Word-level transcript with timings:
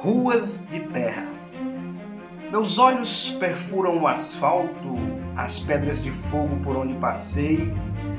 Ruas 0.00 0.64
de 0.70 0.78
terra. 0.78 1.26
Meus 2.52 2.78
olhos 2.78 3.36
perfuram 3.40 3.98
o 3.98 4.06
asfalto, 4.06 4.96
as 5.36 5.58
pedras 5.58 6.04
de 6.04 6.12
fogo 6.12 6.56
por 6.62 6.76
onde 6.76 6.94
passei, 6.94 7.74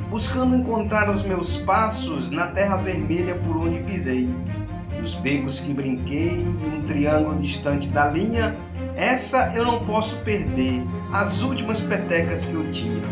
buscando 0.09 0.57
encontrar 0.57 1.09
os 1.09 1.23
meus 1.23 1.55
passos 1.55 2.31
na 2.31 2.47
terra 2.47 2.75
vermelha 2.75 3.33
por 3.35 3.55
onde 3.55 3.81
pisei. 3.85 4.27
Nos 4.99 5.15
becos 5.15 5.61
que 5.61 5.73
brinquei, 5.73 6.45
um 6.45 6.81
triângulo 6.81 7.37
distante 7.37 7.87
da 7.87 8.09
linha, 8.09 8.57
essa 8.97 9.53
eu 9.55 9.63
não 9.63 9.85
posso 9.85 10.17
perder, 10.17 10.83
as 11.13 11.41
últimas 11.41 11.79
petecas 11.79 12.45
que 12.45 12.55
eu 12.55 12.69
tinha. 12.73 13.03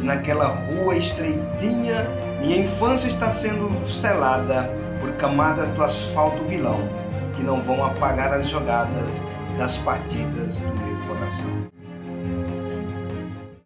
E 0.00 0.02
naquela 0.02 0.46
rua 0.46 0.96
estreitinha, 0.96 2.08
minha 2.40 2.62
infância 2.62 3.08
está 3.08 3.30
sendo 3.30 3.68
selada 3.86 4.70
por 5.02 5.12
camadas 5.16 5.72
do 5.72 5.84
asfalto 5.84 6.42
vilão, 6.44 7.05
que 7.36 7.42
não 7.42 7.62
vão 7.62 7.84
apagar 7.84 8.32
as 8.32 8.48
jogadas 8.48 9.22
das 9.58 9.76
partidas 9.78 10.60
do 10.60 10.74
meu 10.74 11.06
coração. 11.06 11.66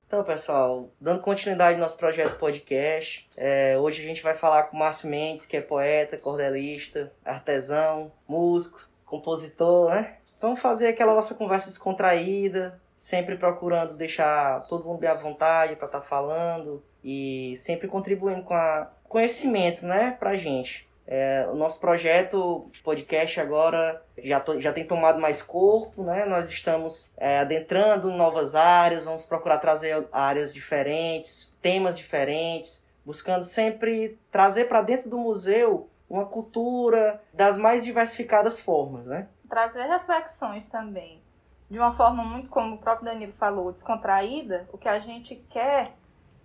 Então, 0.07 0.25
pessoal, 0.25 0.91
dando 1.01 1.21
continuidade 1.21 1.75
ao 1.75 1.81
nosso 1.81 1.97
projeto 1.97 2.37
podcast, 2.37 3.29
é, 3.37 3.79
hoje 3.79 4.03
a 4.03 4.05
gente 4.05 4.23
vai 4.23 4.35
falar 4.35 4.65
com 4.65 4.77
o 4.77 4.81
Márcio 4.81 5.09
Mendes, 5.09 5.47
que 5.47 5.57
é 5.57 5.61
poeta, 5.61 6.19
cordelista, 6.19 7.13
artesão, 7.25 8.11
músico, 8.29 8.89
compositor, 9.07 9.91
né? 9.91 10.17
Vamos 10.41 10.59
fazer 10.59 10.89
aquela 10.89 11.15
nossa 11.15 11.37
conversa 11.37 11.69
descontraída, 11.69 12.81
sempre 12.97 13.37
procurando 13.37 13.95
deixar 13.95 14.67
todo 14.67 14.85
mundo 14.85 14.99
bem 14.99 15.11
à 15.11 15.15
vontade 15.15 15.77
para 15.77 15.87
estar 15.87 16.01
tá 16.01 16.05
falando 16.05 16.83
e 17.05 17.55
sempre 17.57 17.87
contribuindo 17.87 18.43
com 18.43 18.55
a 18.55 18.91
conhecimento, 19.09 19.87
né, 19.87 20.17
pra 20.19 20.37
gente. 20.37 20.90
É, 21.13 21.45
o 21.51 21.57
nosso 21.57 21.81
projeto 21.81 22.71
podcast 22.85 23.41
agora 23.41 24.01
já, 24.23 24.39
to, 24.39 24.61
já 24.61 24.73
tem 24.73 24.87
tomado 24.87 25.21
mais 25.21 25.43
corpo, 25.43 26.05
né? 26.05 26.25
Nós 26.25 26.49
estamos 26.49 27.13
é, 27.19 27.41
adentrando 27.41 28.13
novas 28.13 28.55
áreas, 28.55 29.05
vamos 29.05 29.27
procurar 29.27 29.59
trazer 29.59 30.07
áreas 30.13 30.55
diferentes, 30.55 31.53
temas 31.61 31.99
diferentes, 31.99 32.87
buscando 33.05 33.43
sempre 33.43 34.21
trazer 34.31 34.69
para 34.69 34.83
dentro 34.83 35.11
do 35.11 35.19
museu 35.19 35.91
uma 36.09 36.27
cultura 36.27 37.21
das 37.35 37.59
mais 37.59 37.85
diversificadas 37.85 38.61
formas, 38.61 39.05
né? 39.05 39.27
Trazer 39.49 39.83
reflexões 39.89 40.65
também, 40.69 41.21
de 41.69 41.77
uma 41.77 41.93
forma 41.93 42.23
muito, 42.23 42.49
como 42.49 42.77
o 42.77 42.79
próprio 42.79 43.07
Danilo 43.07 43.33
falou, 43.33 43.73
descontraída. 43.73 44.69
O 44.73 44.79
que 44.79 44.89
a 44.89 45.01
gente 45.01 45.35
quer 45.51 45.91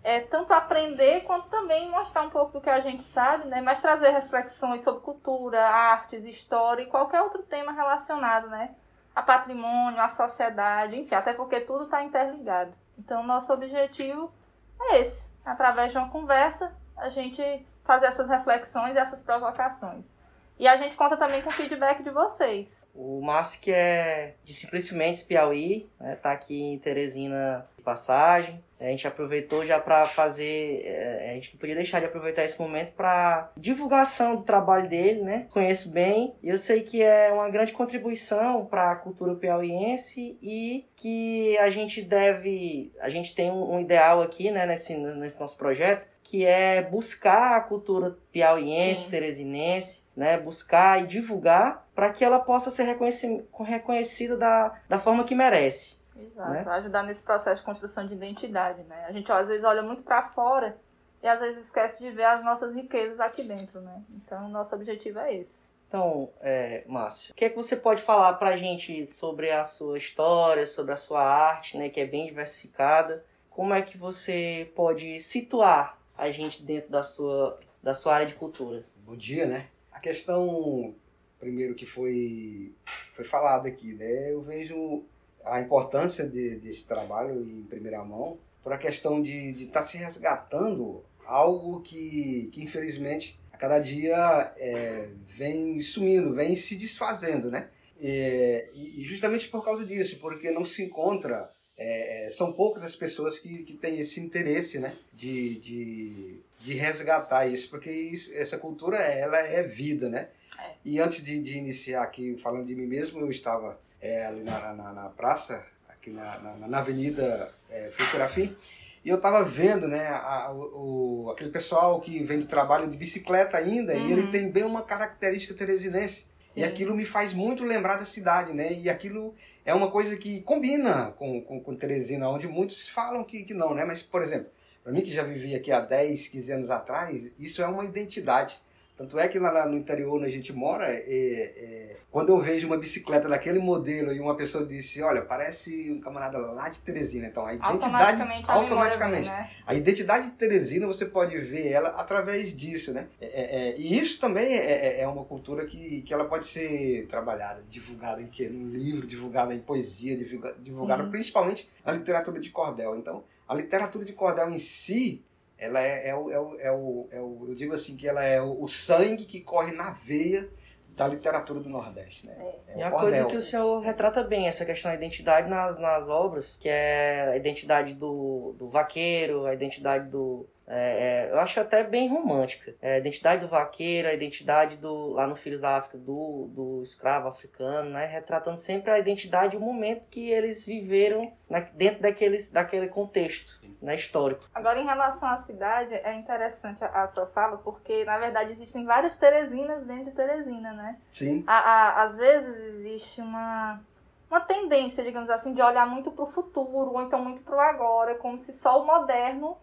é, 0.05 0.19
tanto 0.21 0.53
aprender 0.53 1.21
quanto 1.21 1.49
também 1.49 1.89
mostrar 1.89 2.21
um 2.21 2.29
pouco 2.29 2.53
do 2.53 2.61
que 2.61 2.69
a 2.69 2.79
gente 2.79 3.01
sabe, 3.01 3.47
né? 3.47 3.59
Mas 3.59 3.81
trazer 3.81 4.09
reflexões 4.09 4.83
sobre 4.83 5.01
cultura, 5.01 5.67
artes, 5.67 6.23
história 6.23 6.83
e 6.83 6.85
qualquer 6.85 7.23
outro 7.23 7.41
tema 7.41 7.71
relacionado, 7.71 8.47
né? 8.47 8.75
A 9.15 9.23
patrimônio, 9.23 9.99
a 9.99 10.09
sociedade, 10.09 10.95
enfim, 10.95 11.15
até 11.15 11.33
porque 11.33 11.59
tudo 11.61 11.85
está 11.85 12.03
interligado. 12.03 12.71
Então, 12.99 13.23
nosso 13.23 13.51
objetivo 13.51 14.31
é 14.79 14.99
esse. 15.01 15.27
Através 15.43 15.91
de 15.91 15.97
uma 15.97 16.11
conversa, 16.11 16.71
a 16.95 17.09
gente 17.09 17.65
fazer 17.83 18.05
essas 18.05 18.29
reflexões 18.29 18.93
e 18.93 18.99
essas 18.99 19.23
provocações. 19.23 20.13
E 20.59 20.67
a 20.67 20.77
gente 20.77 20.95
conta 20.95 21.17
também 21.17 21.41
com 21.41 21.49
o 21.49 21.53
feedback 21.53 22.03
de 22.03 22.11
vocês. 22.11 22.79
O 22.95 23.21
Márcio, 23.21 23.59
que 23.59 23.71
é 23.71 24.35
de 24.43 24.53
Simplesmente 24.53 25.25
Piauí, 25.25 25.89
né, 25.99 26.15
tá 26.15 26.31
aqui 26.31 26.61
em 26.63 26.79
Teresina 26.79 27.67
de 27.75 27.83
passagem. 27.83 28.63
A 28.79 28.85
gente 28.85 29.07
aproveitou 29.07 29.65
já 29.65 29.79
para 29.79 30.05
fazer. 30.05 30.81
É, 30.85 31.31
a 31.31 31.33
gente 31.33 31.53
não 31.53 31.59
podia 31.59 31.75
deixar 31.75 31.99
de 31.99 32.05
aproveitar 32.05 32.43
esse 32.43 32.59
momento 32.59 32.91
para 32.93 33.51
divulgação 33.57 34.35
do 34.35 34.43
trabalho 34.43 34.89
dele, 34.89 35.21
né? 35.21 35.47
Conheço 35.49 35.91
bem. 35.91 36.35
e 36.43 36.49
Eu 36.49 36.57
sei 36.57 36.81
que 36.81 37.01
é 37.01 37.31
uma 37.31 37.49
grande 37.49 37.71
contribuição 37.71 38.65
para 38.65 38.91
a 38.91 38.95
cultura 38.95 39.33
piauiense 39.35 40.37
e 40.41 40.85
que 40.95 41.57
a 41.57 41.69
gente 41.69 42.01
deve. 42.01 42.91
A 42.99 43.09
gente 43.09 43.33
tem 43.33 43.49
um, 43.49 43.79
ideal 43.79 44.21
aqui, 44.21 44.51
né, 44.51 44.65
nesse, 44.65 44.95
nesse 44.95 45.39
nosso 45.39 45.57
projeto, 45.57 46.05
que 46.21 46.45
é 46.45 46.81
buscar 46.81 47.57
a 47.57 47.61
cultura 47.61 48.17
piauiense, 48.31 49.05
Sim. 49.05 49.09
teresinense, 49.09 50.03
né? 50.15 50.37
Buscar 50.37 51.01
e 51.01 51.07
divulgar 51.07 51.84
para 51.95 52.11
que 52.11 52.23
ela 52.23 52.39
possa 52.39 52.69
ser 52.69 52.83
reconhecida 52.83 54.37
da, 54.37 54.77
da 54.87 54.99
forma 54.99 55.23
que 55.23 55.33
merece. 55.33 55.97
Exato, 56.15 56.51
né? 56.51 56.65
ajudar 56.67 57.03
nesse 57.03 57.23
processo 57.23 57.61
de 57.61 57.65
construção 57.65 58.05
de 58.05 58.13
identidade, 58.13 58.83
né? 58.83 59.05
A 59.07 59.11
gente 59.11 59.31
às 59.31 59.47
vezes 59.47 59.63
olha 59.63 59.81
muito 59.81 60.03
para 60.03 60.29
fora 60.29 60.77
e 61.23 61.27
às 61.27 61.39
vezes 61.39 61.65
esquece 61.65 62.03
de 62.03 62.09
ver 62.11 62.25
as 62.25 62.43
nossas 62.43 62.75
riquezas 62.75 63.19
aqui 63.19 63.43
dentro, 63.43 63.81
né? 63.81 64.01
Então, 64.11 64.47
nosso 64.49 64.75
objetivo 64.75 65.19
é 65.19 65.33
esse. 65.33 65.65
Então, 65.87 66.29
é, 66.41 66.83
Márcio, 66.87 67.31
o 67.31 67.35
que 67.35 67.45
é 67.45 67.49
que 67.49 67.55
você 67.55 67.75
pode 67.75 68.01
falar 68.01 68.33
para 68.33 68.49
a 68.49 68.57
gente 68.57 69.07
sobre 69.07 69.51
a 69.51 69.63
sua 69.63 69.97
história, 69.97 70.67
sobre 70.67 70.93
a 70.93 70.97
sua 70.97 71.23
arte, 71.23 71.77
né, 71.77 71.89
que 71.89 71.99
é 71.99 72.05
bem 72.05 72.25
diversificada? 72.25 73.23
Como 73.49 73.73
é 73.73 73.81
que 73.81 73.97
você 73.97 74.69
pode 74.75 75.19
situar 75.21 75.97
a 76.17 76.29
gente 76.31 76.63
dentro 76.63 76.91
da 76.91 77.03
sua, 77.03 77.59
da 77.81 77.93
sua 77.93 78.15
área 78.15 78.27
de 78.27 78.33
cultura? 78.33 78.83
Bom 78.97 79.15
dia, 79.15 79.45
né? 79.45 79.67
A 79.91 79.99
questão, 79.99 80.93
primeiro, 81.39 81.75
que 81.75 81.85
foi, 81.85 82.71
foi 83.13 83.25
falada 83.25 83.67
aqui, 83.67 83.93
né? 83.93 84.31
Eu 84.31 84.41
vejo 84.41 85.03
a 85.43 85.61
importância 85.61 86.27
de, 86.27 86.55
desse 86.55 86.87
trabalho 86.87 87.41
em 87.41 87.63
primeira 87.63 88.03
mão 88.03 88.37
por 88.63 88.73
a 88.73 88.77
questão 88.77 89.21
de 89.21 89.49
estar 89.49 89.81
tá 89.81 89.85
se 89.85 89.97
resgatando 89.97 91.03
algo 91.25 91.81
que, 91.81 92.49
que 92.51 92.63
infelizmente 92.63 93.39
a 93.53 93.57
cada 93.57 93.79
dia 93.79 94.53
é, 94.57 95.07
vem 95.29 95.79
sumindo, 95.81 96.33
vem 96.33 96.55
se 96.55 96.75
desfazendo, 96.75 97.49
né? 97.49 97.69
É, 98.01 98.67
e 98.73 99.01
justamente 99.03 99.47
por 99.47 99.63
causa 99.63 99.85
disso, 99.85 100.19
porque 100.19 100.51
não 100.51 100.65
se 100.65 100.83
encontra, 100.83 101.49
é, 101.77 102.25
é, 102.25 102.29
são 102.29 102.51
poucas 102.51 102.83
as 102.83 102.95
pessoas 102.95 103.39
que, 103.39 103.63
que 103.63 103.73
têm 103.73 103.99
esse 103.99 104.19
interesse, 104.19 104.79
né? 104.79 104.93
De, 105.13 105.55
de, 105.55 106.39
de 106.59 106.73
resgatar 106.73 107.47
isso, 107.47 107.69
porque 107.69 107.89
isso, 107.89 108.33
essa 108.33 108.57
cultura 108.57 108.97
ela 108.97 109.39
é 109.39 109.63
vida, 109.63 110.09
né? 110.09 110.29
É. 110.59 110.71
E 110.83 110.99
antes 110.99 111.23
de, 111.23 111.39
de 111.39 111.57
iniciar 111.57 112.03
aqui 112.03 112.37
falando 112.37 112.65
de 112.65 112.75
mim 112.75 112.85
mesmo, 112.85 113.19
eu 113.19 113.29
estava 113.29 113.79
é, 114.01 114.25
ali 114.25 114.43
na, 114.43 114.73
na, 114.73 114.93
na, 114.93 115.09
praça, 115.09 115.65
aqui 115.89 116.09
na, 116.09 116.37
na, 116.39 116.67
na 116.67 116.77
Avenida 116.79 117.53
é, 117.69 117.91
Serafim, 118.11 118.55
e 119.03 119.09
eu 119.09 119.19
tava 119.19 119.43
vendo, 119.43 119.87
né, 119.87 120.07
a, 120.07 120.51
o, 120.51 121.29
aquele 121.31 121.51
pessoal 121.51 122.01
que 122.01 122.23
vem 122.23 122.39
do 122.39 122.47
trabalho 122.47 122.87
de 122.87 122.97
bicicleta 122.97 123.57
ainda, 123.57 123.93
uhum. 123.93 124.07
e 124.07 124.11
ele 124.11 124.21
uhum. 124.21 124.31
tem 124.31 124.49
bem 124.49 124.63
uma 124.63 124.81
característica 124.81 125.53
teresinense. 125.53 126.25
Sim. 126.55 126.61
E 126.61 126.63
aquilo 126.63 126.95
me 126.95 127.05
faz 127.05 127.33
muito 127.33 127.63
lembrar 127.63 127.97
da 127.97 128.05
cidade, 128.05 128.53
né? 128.53 128.73
E 128.73 128.89
aquilo 128.89 129.35
é 129.65 129.73
uma 129.73 129.91
coisa 129.91 130.15
que 130.15 130.41
combina 130.41 131.11
com, 131.11 131.41
com, 131.41 131.59
com 131.59 131.75
Teresina, 131.75 132.29
onde 132.29 132.47
muitos 132.47 132.87
falam 132.87 133.23
que, 133.23 133.43
que 133.43 133.53
não, 133.53 133.75
né? 133.75 133.83
Mas, 133.83 134.01
por 134.01 134.21
exemplo, 134.21 134.49
para 134.81 134.93
mim 134.93 135.01
que 135.01 135.13
já 135.13 135.23
vivi 135.23 135.53
aqui 135.53 135.71
há 135.71 135.81
10, 135.81 136.27
15 136.29 136.51
anos 136.53 136.69
atrás, 136.69 137.29
isso 137.37 137.61
é 137.61 137.67
uma 137.67 137.83
identidade. 137.83 138.59
Tanto 138.97 139.19
é 139.19 139.27
que 139.27 139.37
lá 139.37 139.65
no 139.65 139.77
interior 139.77 140.15
onde 140.15 140.25
a 140.25 140.29
gente 140.29 140.53
mora, 140.53 140.85
é, 140.87 141.03
é, 141.07 141.97
quando 142.09 142.29
eu 142.29 142.39
vejo 142.39 142.65
uma 142.65 142.77
bicicleta 142.77 143.27
daquele 143.27 143.59
modelo 143.59 144.13
e 144.13 144.21
uma 144.21 144.35
pessoa 144.35 144.65
disse, 144.65 145.01
olha, 145.01 145.21
parece 145.21 145.91
um 145.91 145.99
camarada 145.99 146.37
lá 146.37 146.69
de 146.69 146.79
Teresina. 146.79 147.27
Então 147.27 147.45
a 147.45 147.53
identidade 147.53 147.83
automaticamente, 147.83 148.49
automaticamente 148.49 149.29
né? 149.29 149.49
a 149.67 149.75
identidade 149.75 150.29
de 150.29 150.31
Teresina 150.37 150.87
você 150.87 151.05
pode 151.05 151.37
ver 151.39 151.67
ela 151.67 151.89
através 151.89 152.55
disso, 152.55 152.93
né? 152.93 153.09
É, 153.19 153.25
é, 153.25 153.69
é 153.69 153.77
e 153.77 153.99
isso 153.99 154.17
também 154.17 154.45
é, 154.53 154.99
é, 154.99 155.01
é, 155.01 155.07
uma 155.09 155.25
cultura 155.25 155.65
que, 155.65 156.01
que 156.03 156.13
ela 156.13 156.23
pode 156.23 156.45
ser 156.45 157.05
trabalhada, 157.07 157.65
divulgada 157.67 158.21
em 158.21 158.27
que 158.27 158.47
um 158.47 158.69
livro, 158.69 159.05
divulgada 159.05 159.53
em 159.53 159.59
poesia, 159.59 160.15
divulgada, 160.15 160.55
divulgada 160.57 161.03
principalmente 161.09 161.67
na 161.83 161.91
literatura 161.91 162.39
de 162.39 162.49
cordel. 162.49 162.97
Então 162.97 163.25
a 163.45 163.53
literatura 163.53 164.05
de 164.05 164.13
cordel 164.13 164.49
em 164.51 164.57
si 164.57 165.21
ela 165.57 165.81
é, 165.81 166.09
é, 166.09 166.15
o, 166.15 166.29
é, 166.31 166.39
o, 166.39 166.59
é, 166.59 166.71
o, 166.71 167.07
é 167.11 167.21
o, 167.21 167.45
eu 167.49 167.55
digo 167.55 167.73
assim 167.73 167.95
que 167.95 168.07
ela 168.07 168.23
é 168.23 168.41
o, 168.41 168.63
o 168.63 168.67
sangue 168.67 169.25
que 169.25 169.39
corre 169.41 169.71
na 169.71 169.91
veia 169.91 170.49
da 170.89 171.07
literatura 171.07 171.59
do 171.59 171.69
Nordeste, 171.69 172.25
né? 172.25 172.35
É, 172.67 172.81
é 172.81 172.87
uma 172.87 172.97
coisa 172.97 173.25
que 173.25 173.35
o 173.35 173.41
senhor 173.41 173.81
retrata 173.81 174.23
bem, 174.23 174.47
essa 174.47 174.65
questão 174.65 174.91
da 174.91 174.95
identidade 174.95 175.49
nas, 175.49 175.77
nas 175.77 176.07
obras, 176.07 176.55
que 176.59 176.69
é 176.69 177.29
a 177.33 177.37
identidade 177.37 177.93
do, 177.93 178.55
do 178.57 178.69
vaqueiro, 178.69 179.45
a 179.45 179.53
identidade 179.53 180.09
do, 180.09 180.47
é, 180.67 181.27
é, 181.27 181.31
eu 181.31 181.39
acho 181.39 181.59
até 181.59 181.83
bem 181.83 182.09
romântica. 182.09 182.73
É, 182.81 182.95
a 182.95 182.97
identidade 182.97 183.41
do 183.41 183.47
vaqueiro, 183.47 184.07
a 184.07 184.13
identidade 184.13 184.77
do 184.77 185.11
lá 185.11 185.27
no 185.27 185.35
Filhos 185.35 185.61
da 185.61 185.77
África 185.77 185.97
do, 185.97 186.49
do 186.51 186.81
escravo 186.83 187.27
africano, 187.27 187.91
né? 187.91 188.05
retratando 188.05 188.59
sempre 188.59 188.91
a 188.91 188.97
identidade 188.97 189.55
e 189.55 189.57
o 189.57 189.61
momento 189.61 190.05
que 190.09 190.29
eles 190.31 190.65
viveram 190.65 191.31
na, 191.49 191.59
dentro 191.59 192.01
daqueles, 192.01 192.51
daquele 192.51 192.87
contexto 192.87 193.61
né, 193.81 193.95
histórico. 193.95 194.49
Agora, 194.53 194.79
em 194.79 194.85
relação 194.85 195.29
à 195.29 195.37
cidade, 195.37 195.93
é 195.93 196.15
interessante 196.15 196.83
a, 196.83 197.03
a 197.03 197.07
sua 197.07 197.27
fala, 197.27 197.57
porque 197.57 198.03
na 198.03 198.17
verdade 198.17 198.51
existem 198.51 198.85
várias 198.85 199.15
Teresinas 199.17 199.85
dentro 199.85 200.05
de 200.05 200.11
Teresina, 200.11 200.73
né? 200.73 200.97
Sim. 201.11 201.43
A, 201.45 201.57
a, 201.57 202.03
às 202.03 202.17
vezes 202.17 202.55
existe 202.75 203.21
uma 203.21 203.79
uma 204.27 204.41
tendência, 204.41 205.03
digamos 205.03 205.29
assim, 205.29 205.53
de 205.53 205.61
olhar 205.61 205.85
muito 205.85 206.09
para 206.11 206.23
o 206.25 206.31
futuro, 206.31 206.91
ou 206.91 207.01
então 207.03 207.23
muito 207.23 207.41
para 207.43 207.55
o 207.55 207.59
agora, 207.59 208.15
como 208.15 208.39
se 208.39 208.51
só 208.53 208.81
o 208.81 208.85
moderno 208.85 209.55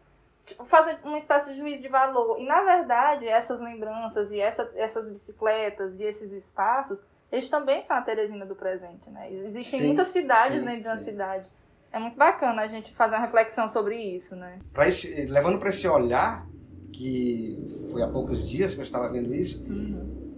fazer 0.66 0.98
uma 1.04 1.18
espécie 1.18 1.52
de 1.52 1.58
juízo 1.58 1.82
de 1.82 1.88
valor. 1.88 2.38
E, 2.40 2.44
na 2.46 2.62
verdade, 2.62 3.26
essas 3.26 3.60
lembranças 3.60 4.30
e 4.30 4.40
essa, 4.40 4.70
essas 4.74 5.08
bicicletas 5.08 5.98
e 5.98 6.02
esses 6.02 6.32
espaços, 6.32 7.02
eles 7.30 7.48
também 7.48 7.82
são 7.84 7.96
a 7.96 8.02
Teresina 8.02 8.44
do 8.44 8.54
presente, 8.54 9.08
né? 9.10 9.32
Existem 9.32 9.80
Sim, 9.80 9.86
muitas 9.86 10.08
cidades 10.08 10.58
sim, 10.58 10.64
dentro 10.64 10.82
de 10.82 10.88
uma 10.88 10.98
sim. 10.98 11.04
cidade. 11.04 11.50
É 11.92 11.98
muito 11.98 12.16
bacana 12.16 12.62
a 12.62 12.66
gente 12.66 12.94
fazer 12.94 13.16
uma 13.16 13.24
reflexão 13.24 13.68
sobre 13.68 13.96
isso, 13.96 14.34
né? 14.34 14.58
Esse, 14.78 15.26
levando 15.26 15.58
para 15.58 15.68
esse 15.68 15.86
olhar, 15.86 16.46
que 16.92 17.88
foi 17.90 18.02
há 18.02 18.08
poucos 18.08 18.48
dias 18.48 18.74
que 18.74 18.80
eu 18.80 18.84
estava 18.84 19.08
vendo 19.08 19.34
isso, 19.34 19.64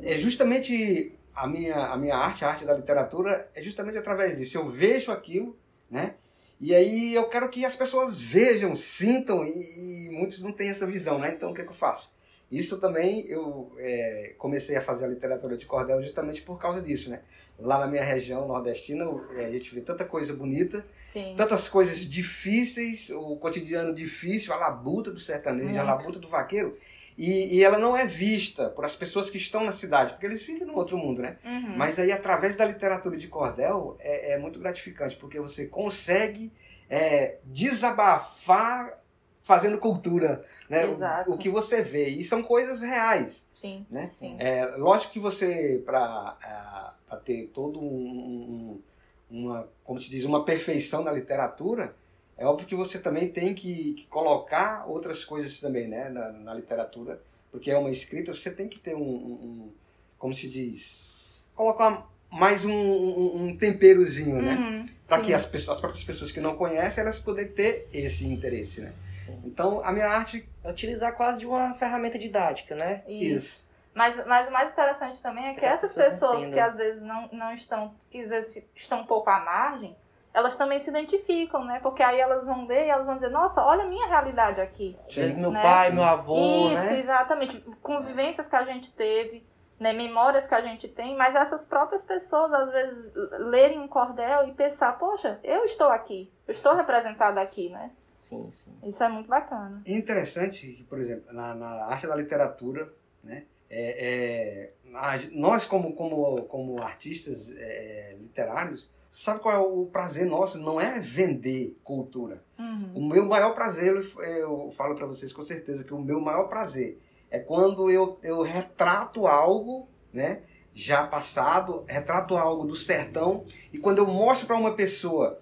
é 0.02 0.16
justamente 0.16 1.16
a 1.34 1.46
minha, 1.46 1.76
a 1.76 1.96
minha 1.96 2.16
arte, 2.16 2.44
a 2.44 2.48
arte 2.48 2.64
da 2.64 2.74
literatura, 2.74 3.48
é 3.54 3.62
justamente 3.62 3.98
através 3.98 4.38
disso. 4.38 4.58
Eu 4.58 4.68
vejo 4.68 5.10
aquilo, 5.10 5.56
né? 5.90 6.14
E 6.60 6.74
aí 6.74 7.14
eu 7.14 7.28
quero 7.28 7.48
que 7.48 7.64
as 7.64 7.76
pessoas 7.76 8.20
vejam, 8.20 8.74
sintam, 8.76 9.44
e, 9.44 10.06
e 10.06 10.10
muitos 10.10 10.40
não 10.40 10.52
têm 10.52 10.68
essa 10.68 10.86
visão, 10.86 11.18
né? 11.18 11.32
Então 11.34 11.50
o 11.50 11.54
que, 11.54 11.60
é 11.60 11.64
que 11.64 11.70
eu 11.70 11.74
faço? 11.76 12.14
Isso 12.50 12.78
também 12.78 13.26
eu 13.26 13.72
é, 13.78 14.34
comecei 14.38 14.76
a 14.76 14.80
fazer 14.80 15.06
a 15.06 15.08
literatura 15.08 15.56
de 15.56 15.66
cordel 15.66 16.02
justamente 16.02 16.42
por 16.42 16.58
causa 16.58 16.80
disso, 16.80 17.10
né? 17.10 17.22
Lá 17.58 17.78
na 17.78 17.86
minha 17.86 18.02
região 18.02 18.46
nordestina, 18.46 19.04
é, 19.36 19.46
a 19.46 19.50
gente 19.50 19.74
vê 19.74 19.80
tanta 19.80 20.04
coisa 20.04 20.32
bonita, 20.34 20.84
Sim. 21.12 21.34
tantas 21.36 21.68
coisas 21.68 22.08
difíceis, 22.08 23.10
o 23.10 23.36
cotidiano 23.36 23.94
difícil, 23.94 24.52
a 24.52 24.56
labuta 24.56 25.10
do 25.10 25.20
sertanejo, 25.20 25.70
a 25.70 25.72
Muito. 25.72 25.86
labuta 25.86 26.18
do 26.18 26.28
vaqueiro, 26.28 26.76
e, 27.16 27.56
e 27.58 27.62
ela 27.64 27.78
não 27.78 27.96
é 27.96 28.06
vista 28.06 28.68
por 28.70 28.84
as 28.84 28.96
pessoas 28.96 29.30
que 29.30 29.38
estão 29.38 29.64
na 29.64 29.72
cidade, 29.72 30.12
porque 30.12 30.26
eles 30.26 30.42
vivem 30.42 30.66
num 30.66 30.74
outro 30.76 30.96
mundo, 30.98 31.22
né? 31.22 31.36
Uhum. 31.44 31.76
Mas 31.76 31.98
aí, 31.98 32.10
através 32.10 32.56
da 32.56 32.64
literatura 32.64 33.16
de 33.16 33.28
cordel, 33.28 33.96
é, 34.00 34.32
é 34.32 34.38
muito 34.38 34.58
gratificante, 34.58 35.16
porque 35.16 35.38
você 35.40 35.66
consegue 35.66 36.52
é, 36.90 37.38
desabafar 37.44 38.98
fazendo 39.42 39.78
cultura, 39.78 40.42
né? 40.70 40.86
O, 41.28 41.34
o 41.34 41.38
que 41.38 41.50
você 41.50 41.82
vê. 41.82 42.08
E 42.08 42.24
são 42.24 42.42
coisas 42.42 42.80
reais, 42.80 43.46
Sim. 43.54 43.86
né? 43.90 44.10
Sim. 44.18 44.36
É, 44.38 44.64
lógico 44.76 45.12
que 45.12 45.20
você, 45.20 45.82
para 45.84 46.94
ter 47.24 47.48
todo 47.48 47.78
um, 47.80 47.84
um- 47.84 48.82
uma, 49.30 49.68
como 49.82 49.98
se 49.98 50.10
diz, 50.10 50.24
uma 50.24 50.44
perfeição 50.44 51.02
na 51.02 51.10
literatura, 51.12 51.94
é 52.36 52.44
óbvio 52.46 52.66
que 52.66 52.74
você 52.74 52.98
também 52.98 53.28
tem 53.28 53.54
que, 53.54 53.94
que 53.94 54.06
colocar 54.06 54.88
outras 54.88 55.24
coisas 55.24 55.60
também, 55.60 55.86
né, 55.88 56.08
na, 56.08 56.32
na 56.32 56.54
literatura, 56.54 57.20
porque 57.50 57.70
é 57.70 57.78
uma 57.78 57.90
escrita, 57.90 58.32
você 58.34 58.50
tem 58.50 58.68
que 58.68 58.78
ter 58.78 58.94
um, 58.94 59.00
um- 59.02 59.32
um- 59.42 59.72
como 60.18 60.34
se 60.34 60.48
diz, 60.48 61.14
colocar 61.54 62.06
mais 62.30 62.64
um, 62.64 62.72
um- 62.72 63.44
um 63.44 63.56
temperozinho, 63.56 64.42
né, 64.42 64.54
Uhum. 64.56 64.84
para 65.06 65.22
que 65.22 65.32
as, 65.32 65.46
pessoas, 65.46 65.76
as 65.76 65.80
próprias 65.80 66.02
pessoas 66.02 66.32
que 66.32 66.40
não 66.40 66.56
conhecem, 66.56 67.02
elas 67.02 67.18
poderem 67.18 67.52
ter 67.52 67.88
esse 67.92 68.26
interesse, 68.26 68.80
né. 68.80 68.92
Sim. 69.10 69.40
Então, 69.44 69.80
a 69.84 69.92
minha 69.92 70.08
arte, 70.08 70.48
É 70.64 70.70
utilizar 70.70 71.14
quase 71.16 71.38
de 71.38 71.46
uma 71.46 71.74
ferramenta 71.74 72.18
didática, 72.18 72.74
né? 72.80 73.02
Isso. 73.06 73.36
isso. 73.36 73.64
Mas, 73.94 74.16
mas 74.26 74.48
o 74.48 74.50
mais 74.50 74.72
interessante 74.72 75.22
também 75.22 75.44
é 75.46 75.54
que 75.54 75.60
que 75.60 75.66
as 75.66 75.74
essas 75.84 75.94
pessoas 75.94 76.38
pessoas 76.40 76.52
que 76.52 76.58
às 76.58 76.74
vezes 76.74 77.00
não, 77.00 77.28
não 77.32 77.54
estão, 77.54 77.94
que 78.10 78.22
às 78.22 78.28
vezes 78.28 78.64
estão 78.74 79.02
um 79.02 79.06
pouco 79.06 79.30
à 79.30 79.38
margem, 79.44 79.94
elas 80.34 80.56
também 80.56 80.80
se 80.80 80.90
identificam, 80.90 81.64
né? 81.64 81.78
Porque 81.80 82.02
aí 82.02 82.18
elas 82.18 82.44
vão 82.44 82.66
ler 82.66 82.86
e 82.86 82.90
elas 82.90 83.06
vão 83.06 83.14
dizer, 83.14 83.30
nossa, 83.30 83.62
olha 83.62 83.84
a 83.84 83.88
minha 83.88 84.08
realidade 84.08 84.60
aqui. 84.60 84.98
Sim. 85.08 85.40
meu 85.40 85.52
Né? 85.52 85.62
pai, 85.62 85.92
meu 85.92 86.02
avô, 86.02 86.36
Isso, 86.36 86.74
né? 86.74 86.98
exatamente. 86.98 87.60
Convivências 87.80 88.48
que 88.48 88.56
a 88.56 88.64
gente 88.64 88.92
teve, 88.92 89.46
né? 89.78 89.92
memórias 89.92 90.46
que 90.48 90.54
a 90.54 90.60
gente 90.60 90.88
tem, 90.88 91.16
mas 91.16 91.36
essas 91.36 91.64
próprias 91.64 92.02
pessoas, 92.02 92.52
às 92.52 92.72
vezes, 92.72 93.12
lerem 93.38 93.78
um 93.78 93.86
cordel 93.86 94.48
e 94.48 94.52
pensar, 94.52 94.98
poxa, 94.98 95.38
eu 95.44 95.64
estou 95.64 95.86
aqui, 95.88 96.32
eu 96.48 96.52
estou 96.52 96.74
representada 96.74 97.40
aqui, 97.40 97.68
né? 97.70 97.92
Sim, 98.14 98.50
sim. 98.50 98.76
Isso 98.84 99.02
é 99.04 99.08
muito 99.08 99.28
bacana. 99.28 99.82
Interessante 99.86 100.66
que, 100.72 100.82
por 100.84 100.98
exemplo, 100.98 101.32
na, 101.32 101.54
na 101.54 101.84
arte 101.86 102.06
da 102.08 102.14
literatura, 102.16 102.92
né, 103.22 103.44
é, 103.70 104.70
é, 104.70 105.28
nós 105.32 105.64
como, 105.64 105.94
como, 105.94 106.42
como 106.44 106.80
artistas 106.82 107.52
é, 107.56 108.16
literários, 108.20 108.92
sabe 109.14 109.40
qual 109.40 109.54
é 109.54 109.58
o 109.58 109.86
prazer 109.86 110.26
nosso? 110.26 110.58
Não 110.58 110.80
é 110.80 110.98
vender 110.98 111.78
cultura. 111.84 112.42
Uhum. 112.58 112.92
O 112.96 113.08
meu 113.08 113.24
maior 113.24 113.54
prazer, 113.54 113.94
eu, 113.94 114.22
eu 114.22 114.74
falo 114.76 114.96
para 114.96 115.06
vocês 115.06 115.32
com 115.32 115.40
certeza 115.40 115.84
que 115.84 115.94
o 115.94 116.00
meu 116.00 116.20
maior 116.20 116.48
prazer 116.48 117.00
é 117.30 117.38
quando 117.38 117.88
eu, 117.90 118.18
eu 118.24 118.42
retrato 118.42 119.26
algo, 119.28 119.88
né, 120.12 120.42
já 120.74 121.06
passado, 121.06 121.84
retrato 121.86 122.36
algo 122.36 122.66
do 122.66 122.74
sertão 122.74 123.44
e 123.72 123.78
quando 123.78 123.98
eu 123.98 124.06
mostro 124.06 124.48
para 124.48 124.56
uma 124.56 124.72
pessoa 124.74 125.40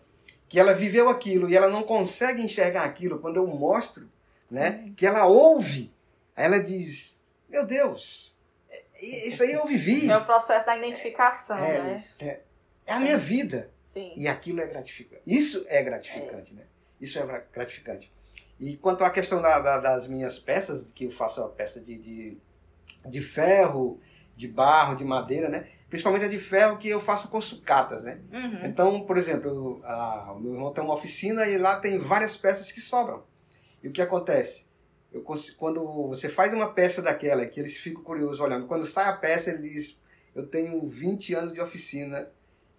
que 0.48 0.60
ela 0.60 0.74
viveu 0.74 1.08
aquilo 1.08 1.48
e 1.48 1.56
ela 1.56 1.69
não 1.69 1.82
consegue 1.82 2.42
enxergar 2.42 2.84
aquilo, 2.84 3.19
quando 3.20 3.36
eu 3.36 3.46
mostro, 3.46 4.06
né, 4.50 4.92
que 4.94 5.06
ela 5.06 5.24
ouve, 5.26 5.90
ela 6.36 6.58
diz: 6.60 7.22
"Meu 7.48 7.64
Deus, 7.66 8.34
é- 8.70 9.28
isso 9.28 9.42
aí 9.42 9.52
eu 9.52 9.64
vivi, 9.66 10.10
É 10.10 10.16
o 10.19 10.26
processo 10.26 10.66
da 10.66 10.76
identificação, 10.76 11.56
É, 11.56 11.82
né? 11.82 12.04
é 12.20 12.40
a 12.87 12.99
minha 13.00 13.19
vida". 13.19 13.70
Sim. 13.87 14.12
E 14.17 14.26
aquilo 14.26 14.61
é 14.61 14.67
gratificante. 14.67 15.23
Isso 15.26 15.64
é 15.69 15.82
gratificante, 15.82 16.55
né? 16.55 16.62
Isso 17.00 17.19
é 17.19 17.26
gra- 17.26 17.46
gratificante. 17.52 18.11
E 18.58 18.76
quanto 18.76 19.05
à 19.05 19.11
questão 19.11 19.43
da- 19.43 19.58
da- 19.58 19.79
das 19.79 20.06
minhas 20.06 20.38
peças, 20.38 20.90
que 20.90 21.05
eu 21.05 21.11
faço 21.11 21.43
a 21.43 21.49
peça 21.49 21.81
de, 21.81 21.99
de, 21.99 22.38
de 23.06 23.20
ferro, 23.20 24.00
de 24.37 24.49
barro, 24.49 24.94
de 24.96 25.05
madeira, 25.05 25.49
né? 25.49 25.67
Principalmente 25.90 26.25
a 26.25 26.29
de 26.29 26.38
ferro 26.38 26.79
que 26.79 26.88
eu 26.88 27.00
faço 27.00 27.29
com 27.29 27.38
sucatas, 27.40 28.02
né? 28.02 28.20
Uhum. 28.32 28.67
Então, 28.67 29.00
por 29.05 29.19
exemplo, 29.19 29.81
a- 29.84 30.32
o 30.32 30.40
meu 30.40 30.55
irmão 30.55 30.73
tem 30.73 30.82
uma 30.82 30.94
oficina 30.94 31.46
e 31.46 31.58
lá 31.58 31.79
tem 31.79 31.99
várias 31.99 32.34
peças 32.37 32.73
que 32.73 32.81
sobram. 32.81 33.25
E 33.82 33.88
o 33.88 33.93
que 33.93 34.00
acontece? 34.00 34.64
Eu, 35.12 35.23
quando 35.58 36.08
você 36.08 36.31
faz 36.31 36.55
uma 36.55 36.73
peça 36.73 37.02
daquela, 37.02 37.44
que 37.44 37.61
eles 37.61 37.76
ficam 37.76 38.02
curiosos 38.02 38.40
olhando, 38.40 38.67
quando 38.67 38.87
sai 38.87 39.05
a 39.11 39.12
peça, 39.12 39.50
ele 39.50 39.69
diz: 39.69 40.00
Eu 40.34 40.46
tenho 40.46 40.88
20 40.88 41.34
anos 41.34 41.52
de 41.52 41.61
oficina 41.61 42.31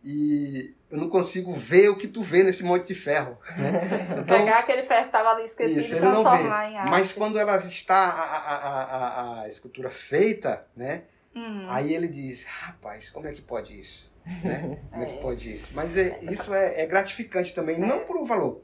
e 0.04 0.74
eu 0.92 0.98
não 0.98 1.10
consigo 1.10 1.54
ver 1.54 1.90
o 1.90 1.98
que 1.98 2.08
tu 2.08 2.22
vê 2.22 2.44
nesse 2.44 2.64
monte 2.64 2.88
de 2.88 2.96
ferro. 2.96 3.38
né? 3.58 3.72
Então, 4.24 4.38
Pegar 4.40 4.60
aquele 4.60 4.84
ferro 4.84 5.02
que 5.02 5.08
estava 5.08 5.30
ali 5.30 5.46
esquecido 5.46 5.80
isso, 5.80 5.96
e 5.96 6.00
transformar 6.00 6.70
em 6.72 6.78
arte. 6.78 6.90
Mas 6.92 7.12
quando 7.12 7.40
ela 7.40 7.58
está 7.66 7.96
a, 7.96 8.38
a, 8.38 8.84
a, 8.84 9.42
a- 9.44 9.48
escultura 9.48 9.90
feita, 9.90 10.66
né? 10.76 11.04
Uhum. 11.36 11.66
Aí 11.70 11.94
ele 11.94 12.08
diz, 12.08 12.46
rapaz, 12.46 13.10
como 13.10 13.28
é 13.28 13.32
que 13.34 13.42
pode 13.42 13.80
isso? 13.80 14.12
Né? 14.44 14.78
Como 14.92 15.04
é 15.04 15.06
que 15.08 15.14
É. 15.14 15.18
pode 15.18 15.52
isso? 15.54 15.72
Mas 15.74 15.98
é- 15.98 16.20
isso 16.32 16.54
é, 16.54 16.82
é 16.82 16.86
gratificante 16.86 17.54
também, 17.56 17.78
não 17.80 18.02
por 18.02 18.16
um 18.18 18.26
valor. 18.26 18.62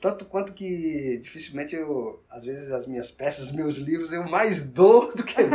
Tanto 0.00 0.24
quanto 0.24 0.52
que 0.54 1.18
dificilmente 1.22 1.76
eu, 1.76 2.22
às 2.30 2.44
vezes 2.44 2.70
as 2.70 2.86
minhas 2.86 3.10
peças, 3.10 3.52
meus 3.54 3.76
livros, 3.76 4.10
eu 4.12 4.24
mais 4.28 4.64
dou 4.64 5.14
do 5.14 5.22
que 5.22 5.42
vendo. 5.42 5.54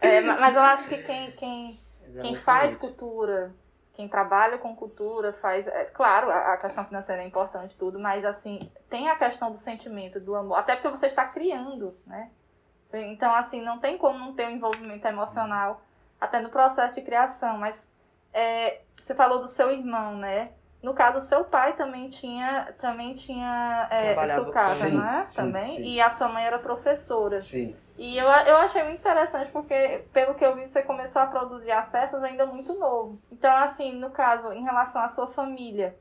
É, 0.00 0.20
ma- 0.22 0.38
mas 0.40 0.54
eu 0.54 0.60
acho 0.62 0.88
que 0.88 0.98
quem, 0.98 1.30
quem, 1.32 1.80
é 2.16 2.20
quem 2.22 2.34
faz 2.34 2.76
cultura, 2.78 3.54
quem 3.94 4.08
trabalha 4.08 4.58
com 4.58 4.74
cultura, 4.74 5.32
faz. 5.34 5.66
É, 5.66 5.84
claro, 5.84 6.30
a, 6.30 6.56
questão 6.56 6.84
financeira 6.84 7.22
é 7.22 7.26
importante, 7.26 7.78
tudo, 7.78 7.98
mas 7.98 8.24
assim, 8.24 8.58
tem 8.90 9.08
a 9.08 9.16
questão 9.16 9.50
do 9.50 9.56
sentimento, 9.56 10.20
do 10.20 10.34
amor, 10.34 10.58
até 10.58 10.74
porque 10.74 10.88
você 10.88 11.06
está 11.06 11.24
criando, 11.26 11.96
né? 12.06 12.30
Então, 12.92 13.34
assim, 13.34 13.60
não 13.60 13.78
tem 13.80 13.98
como 13.98 14.18
não 14.18 14.34
ter 14.34 14.46
um 14.46 14.50
envolvimento 14.50 15.06
emocional 15.06 15.80
até 16.20 16.40
no 16.40 16.48
processo 16.48 16.94
de 16.94 17.02
criação, 17.02 17.58
mas 17.58 17.90
é, 18.32 18.82
você 18.96 19.14
falou 19.14 19.40
do 19.40 19.48
seu 19.48 19.70
irmão, 19.70 20.16
né? 20.16 20.52
No 20.82 20.94
caso, 20.94 21.26
seu 21.26 21.44
pai 21.44 21.74
também 21.76 22.10
tinha, 22.10 22.72
também 22.78 23.14
tinha 23.14 23.88
é, 23.90 24.14
sucata, 24.36 24.90
com- 24.90 24.96
né? 24.96 25.24
Sim, 25.26 25.36
também. 25.36 25.76
sim. 25.76 25.84
E 25.84 26.00
a 26.00 26.10
sua 26.10 26.28
mãe 26.28 26.44
era 26.44 26.58
professora. 26.58 27.40
Sim, 27.40 27.74
E 27.96 28.16
eu, 28.16 28.26
eu 28.26 28.56
achei 28.56 28.82
muito 28.82 28.98
interessante 28.98 29.50
porque, 29.52 30.02
pelo 30.12 30.34
que 30.34 30.44
eu 30.44 30.56
vi, 30.56 30.66
você 30.66 30.82
começou 30.82 31.22
a 31.22 31.26
produzir 31.26 31.70
as 31.70 31.88
peças 31.88 32.22
ainda 32.22 32.44
muito 32.44 32.74
novo. 32.74 33.18
Então, 33.30 33.54
assim, 33.56 33.92
no 33.92 34.10
caso, 34.10 34.52
em 34.52 34.64
relação 34.64 35.00
à 35.02 35.08
sua 35.08 35.28
família, 35.28 35.94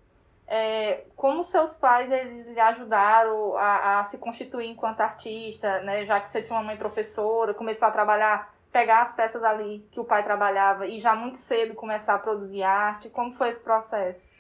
é, 0.48 1.04
como 1.16 1.44
seus 1.44 1.76
pais 1.76 2.12
eles 2.12 2.48
lhe 2.48 2.60
ajudaram 2.60 3.56
a, 3.58 4.00
a 4.00 4.04
se 4.06 4.18
constituir 4.18 4.68
enquanto 4.68 5.02
artista, 5.02 5.82
né? 5.82 6.06
Já 6.06 6.20
que 6.20 6.30
você 6.30 6.42
tinha 6.42 6.58
uma 6.58 6.66
mãe 6.66 6.78
professora, 6.78 7.54
começou 7.54 7.88
a 7.88 7.92
trabalhar, 7.92 8.54
pegar 8.72 9.04
as 9.04 9.14
peças 9.14 9.44
ali 9.44 9.86
que 9.92 10.00
o 10.00 10.04
pai 10.06 10.24
trabalhava 10.24 10.88
e 10.88 11.00
já 11.00 11.16
muito 11.16 11.38
cedo 11.38 11.76
começar 11.76 12.16
a 12.16 12.20
produzir 12.20 12.64
arte. 12.64 13.10
Como 13.10 13.34
foi 13.36 13.50
esse 13.50 13.62
processo? 13.62 14.34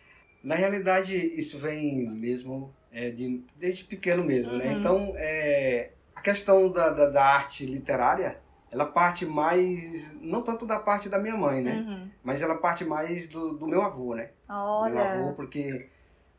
Na 0.43 0.55
realidade, 0.55 1.15
isso 1.15 1.57
vem 1.57 2.09
mesmo 2.09 2.73
é, 2.91 3.09
de, 3.09 3.43
desde 3.55 3.83
pequeno 3.85 4.23
mesmo, 4.23 4.53
né? 4.53 4.65
Uhum. 4.65 4.79
Então, 4.79 5.13
é, 5.15 5.91
a 6.15 6.21
questão 6.21 6.71
da, 6.71 6.89
da, 6.89 7.05
da 7.09 7.23
arte 7.25 7.65
literária, 7.65 8.39
ela 8.71 8.85
parte 8.85 9.25
mais, 9.25 10.13
não 10.21 10.41
tanto 10.41 10.65
da 10.65 10.79
parte 10.79 11.07
da 11.09 11.19
minha 11.19 11.35
mãe, 11.37 11.61
né? 11.61 11.85
Uhum. 11.87 12.09
Mas 12.23 12.41
ela 12.41 12.55
parte 12.55 12.83
mais 12.83 13.27
do, 13.27 13.53
do 13.53 13.67
meu 13.67 13.81
avô, 13.81 14.15
né? 14.15 14.31
Meu 14.47 14.55
avô, 14.57 15.23
Olha. 15.25 15.33
porque 15.35 15.89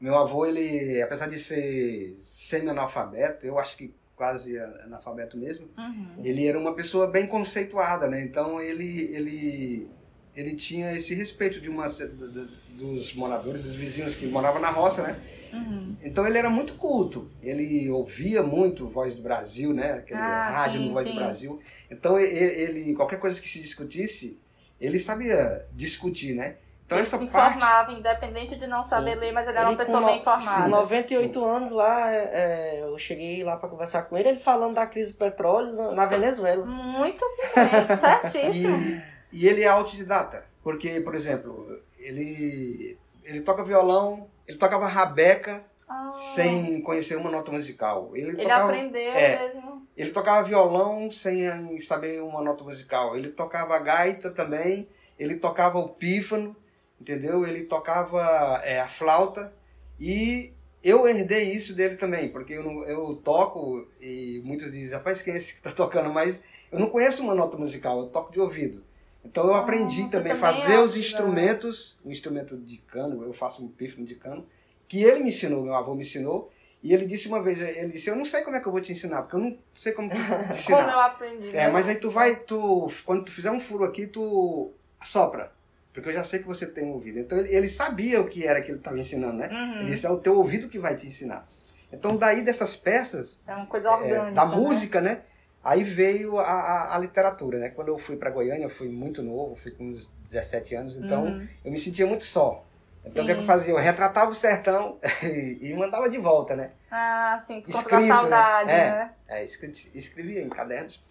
meu 0.00 0.16
avô, 0.16 0.44
ele, 0.44 1.00
apesar 1.00 1.28
de 1.28 1.38
ser 1.38 2.16
semi-analfabeto, 2.18 3.46
eu 3.46 3.58
acho 3.58 3.76
que 3.76 3.94
quase 4.16 4.58
analfabeto 4.58 5.36
mesmo, 5.36 5.68
Uhum. 5.76 6.04
ele 6.24 6.46
era 6.46 6.58
uma 6.58 6.74
pessoa 6.74 7.06
bem 7.08 7.26
conceituada, 7.26 8.08
né? 8.08 8.22
Então 8.22 8.60
ele 8.60 9.12
ele 9.14 9.88
ele 10.36 10.54
tinha 10.54 10.92
esse 10.92 11.14
respeito 11.14 11.60
de 11.60 11.68
uma 11.68 11.86
de- 11.88 12.06
de- 12.08 12.64
dos 12.74 13.14
moradores, 13.14 13.62
dos 13.62 13.74
vizinhos 13.74 14.16
que 14.16 14.26
moravam 14.26 14.60
na 14.60 14.68
roça, 14.70 15.02
né? 15.02 15.16
Uhum. 15.52 15.94
Então 16.02 16.26
ele 16.26 16.36
era 16.36 16.50
muito 16.50 16.74
culto. 16.74 17.30
Ele 17.42 17.88
ouvia 17.90 18.42
muito 18.42 18.88
Voz 18.88 19.14
do 19.14 19.22
Brasil, 19.22 19.72
né? 19.72 19.92
Aquele 19.92 20.18
Ah, 20.20 20.50
rádio 20.50 20.80
sim, 20.80 20.86
no 20.88 20.92
Voz 20.92 21.06
sim. 21.06 21.12
do 21.14 21.16
Brasil. 21.20 21.60
Então 21.90 22.18
ele 22.18 22.92
qualquer 22.94 23.20
coisa 23.20 23.40
que 23.40 23.48
se 23.48 23.60
discutisse, 23.60 24.36
ele 24.80 24.98
sabia 24.98 25.64
discutir, 25.72 26.34
né? 26.34 26.56
Então 26.84 26.98
ele 26.98 27.06
essa 27.06 27.16
se 27.16 27.26
parte 27.28 27.56
informava, 27.56 27.92
independente 27.92 28.56
de 28.56 28.66
não 28.66 28.82
Sim. 28.82 28.88
saber 28.90 29.14
ler, 29.14 29.32
mas 29.32 29.48
ele 29.48 29.56
era 29.56 29.68
uma 29.68 29.72
Ele 29.72 29.78
com 29.78 29.84
pessoa 29.84 30.00
no- 30.00 30.06
bem 30.06 30.20
informada. 30.20 30.62
Com 30.64 30.68
98 30.68 31.44
anos 31.44 31.72
lá, 31.72 32.12
é, 32.12 32.16
é, 32.18 32.80
eu 32.82 32.98
cheguei 32.98 33.42
lá 33.42 33.56
pra 33.56 33.70
conversar 33.70 34.02
com 34.02 34.18
ele, 34.18 34.28
ele 34.28 34.38
falando 34.40 34.74
da 34.74 34.86
crise 34.86 35.12
do 35.12 35.16
petróleo 35.16 35.72
na, 35.74 35.92
na 35.92 36.06
Venezuela. 36.06 36.66
Muito 36.66 37.24
bem, 37.54 37.96
certíssimo. 37.96 38.76
E, 38.76 39.13
e 39.36 39.48
ele 39.48 39.62
é 39.62 39.68
autodidata. 39.68 40.44
Porque, 40.62 41.00
por 41.00 41.14
exemplo, 41.14 41.80
ele, 41.98 42.98
ele 43.22 43.40
toca 43.42 43.64
violão, 43.64 44.28
ele 44.48 44.58
tocava 44.58 44.86
rabeca 44.86 45.64
Ah, 45.88 46.10
sem 46.14 46.80
conhecer 46.80 47.16
uma 47.16 47.30
nota 47.30 47.52
musical. 47.52 48.10
Ele, 48.16 48.28
Ele 48.28 48.36
tocava, 48.38 48.64
aprendeu 48.64 49.12
é. 49.12 49.38
mesmo. 49.54 49.86
ele 49.96 50.10
tocava 50.10 50.42
violão 50.48 51.10
sem 51.10 51.78
saber 51.80 52.22
uma 52.22 52.42
nota 52.42 52.64
musical. 52.64 53.16
Ele 53.16 53.28
tocava 53.28 53.78
gaita 53.78 54.30
também, 54.30 54.88
ele 55.18 55.36
tocava 55.36 55.78
o 55.78 55.90
pífano, 55.90 56.56
entendeu? 57.00 57.46
Ele 57.46 57.64
tocava 57.64 58.60
é, 58.64 58.80
a 58.80 58.88
flauta. 58.88 59.52
E 60.00 60.52
eu 60.82 61.06
herdei 61.06 61.52
isso 61.52 61.74
dele 61.74 61.96
também, 61.96 62.30
porque 62.30 62.54
eu, 62.54 62.62
não- 62.62 62.84
eu 62.84 63.14
toco 63.16 63.86
e 64.00 64.40
muitos 64.44 64.72
dizem, 64.72 64.96
rapaz, 64.96 65.22
quem 65.22 65.34
é 65.34 65.36
esse 65.36 65.54
que 65.54 65.62
tá 65.62 65.70
tocando? 65.70 66.10
Mas 66.12 66.40
eu 66.72 66.78
não 66.78 66.88
conheço 66.90 67.22
uma 67.22 67.34
nota 67.34 67.56
musical, 67.56 68.00
eu 68.00 68.06
toco 68.08 68.32
de 68.32 68.40
ouvido. 68.40 68.82
Então 69.24 69.46
eu 69.46 69.54
aprendi 69.54 70.02
você 70.02 70.08
também 70.10 70.32
a 70.32 70.34
também 70.36 70.52
fazer 70.52 70.72
é 70.72 70.76
os 70.76 70.82
autodidata. 70.90 70.98
instrumentos, 70.98 71.98
o 72.04 72.10
instrumento 72.10 72.56
de 72.56 72.76
cano, 72.78 73.22
eu 73.24 73.32
faço 73.32 73.64
um 73.64 73.68
pífano 73.68 74.06
de 74.06 74.14
cano, 74.14 74.46
que 74.86 75.02
ele 75.02 75.20
me 75.20 75.30
ensinou, 75.30 75.62
meu 75.62 75.74
avô 75.74 75.94
me 75.94 76.02
ensinou. 76.02 76.50
E 76.82 76.92
ele 76.92 77.06
disse 77.06 77.26
uma 77.28 77.42
vez, 77.42 77.58
ele 77.62 77.88
disse, 77.92 78.10
eu 78.10 78.14
não 78.16 78.26
sei 78.26 78.42
como 78.42 78.56
é 78.56 78.60
que 78.60 78.66
eu 78.66 78.72
vou 78.72 78.80
te 78.80 78.92
ensinar, 78.92 79.22
porque 79.22 79.36
eu 79.36 79.40
não 79.40 79.56
sei 79.72 79.92
como 79.92 80.10
te 80.10 80.16
Como 80.16 80.44
ensinar. 80.52 80.92
eu 80.92 81.00
aprendi. 81.00 81.48
É, 81.56 81.66
né? 81.66 81.68
mas 81.68 81.88
aí 81.88 81.94
tu 81.94 82.10
vai, 82.10 82.36
tu, 82.36 82.86
quando 83.06 83.24
tu 83.24 83.32
fizer 83.32 83.50
um 83.50 83.58
furo 83.58 83.84
aqui, 83.84 84.06
tu 84.06 84.70
assopra. 85.00 85.50
Porque 85.94 86.10
eu 86.10 86.12
já 86.12 86.22
sei 86.24 86.40
que 86.40 86.46
você 86.46 86.66
tem 86.66 86.90
ouvido. 86.90 87.18
Então 87.20 87.38
ele, 87.38 87.54
ele 87.54 87.68
sabia 87.68 88.20
o 88.20 88.26
que 88.28 88.46
era 88.46 88.60
que 88.60 88.70
ele 88.70 88.78
estava 88.78 88.98
ensinando, 88.98 89.38
né? 89.38 89.48
Uhum. 89.50 89.80
Ele 89.80 89.92
disse, 89.92 90.04
é 90.04 90.10
o 90.10 90.18
teu 90.18 90.36
ouvido 90.36 90.68
que 90.68 90.78
vai 90.78 90.94
te 90.94 91.06
ensinar. 91.06 91.48
Então 91.90 92.16
daí 92.16 92.42
dessas 92.42 92.76
peças, 92.76 93.40
É 93.46 93.54
uma 93.54 93.66
coisa 93.66 93.88
é, 93.88 93.92
orgânica. 93.92 94.32
da 94.32 94.44
né? 94.44 94.56
música, 94.56 95.00
né? 95.00 95.22
Aí 95.64 95.82
veio 95.82 96.38
a, 96.38 96.44
a, 96.44 96.94
a 96.94 96.98
literatura, 96.98 97.58
né? 97.58 97.70
Quando 97.70 97.88
eu 97.88 97.98
fui 97.98 98.16
para 98.16 98.30
Goiânia, 98.30 98.64
eu 98.64 98.70
fui 98.70 98.88
muito 98.88 99.22
novo, 99.22 99.56
fui 99.56 99.70
com 99.70 99.84
uns 99.84 100.10
17 100.22 100.74
anos, 100.74 100.96
então 100.96 101.24
Uhum. 101.24 101.48
eu 101.64 101.72
me 101.72 101.78
sentia 101.80 102.06
muito 102.06 102.24
só. 102.24 102.64
Então 103.06 103.22
o 103.22 103.26
que, 103.26 103.32
é 103.32 103.34
que 103.34 103.40
eu 103.40 103.44
Sim. 103.44 103.46
fazia? 103.48 103.72
Eu 103.72 103.78
retratava 103.78 104.30
o 104.30 104.34
sertão 104.34 104.98
e, 105.22 105.70
e 105.70 105.74
mandava 105.74 106.08
de 106.08 106.18
volta, 106.18 106.54
né? 106.54 106.70
Ah, 106.90 107.42
sim, 107.46 107.60
por 107.62 107.70
Escrito, 107.70 107.90
da 107.90 108.00
né? 108.00 108.08
saudade, 108.08 108.70
É. 108.70 108.90
né? 108.90 109.12
É, 109.28 109.44
escre- 109.44 109.72
escrevia 109.94 110.42
em 110.42 110.48
cadernos. 110.48 111.02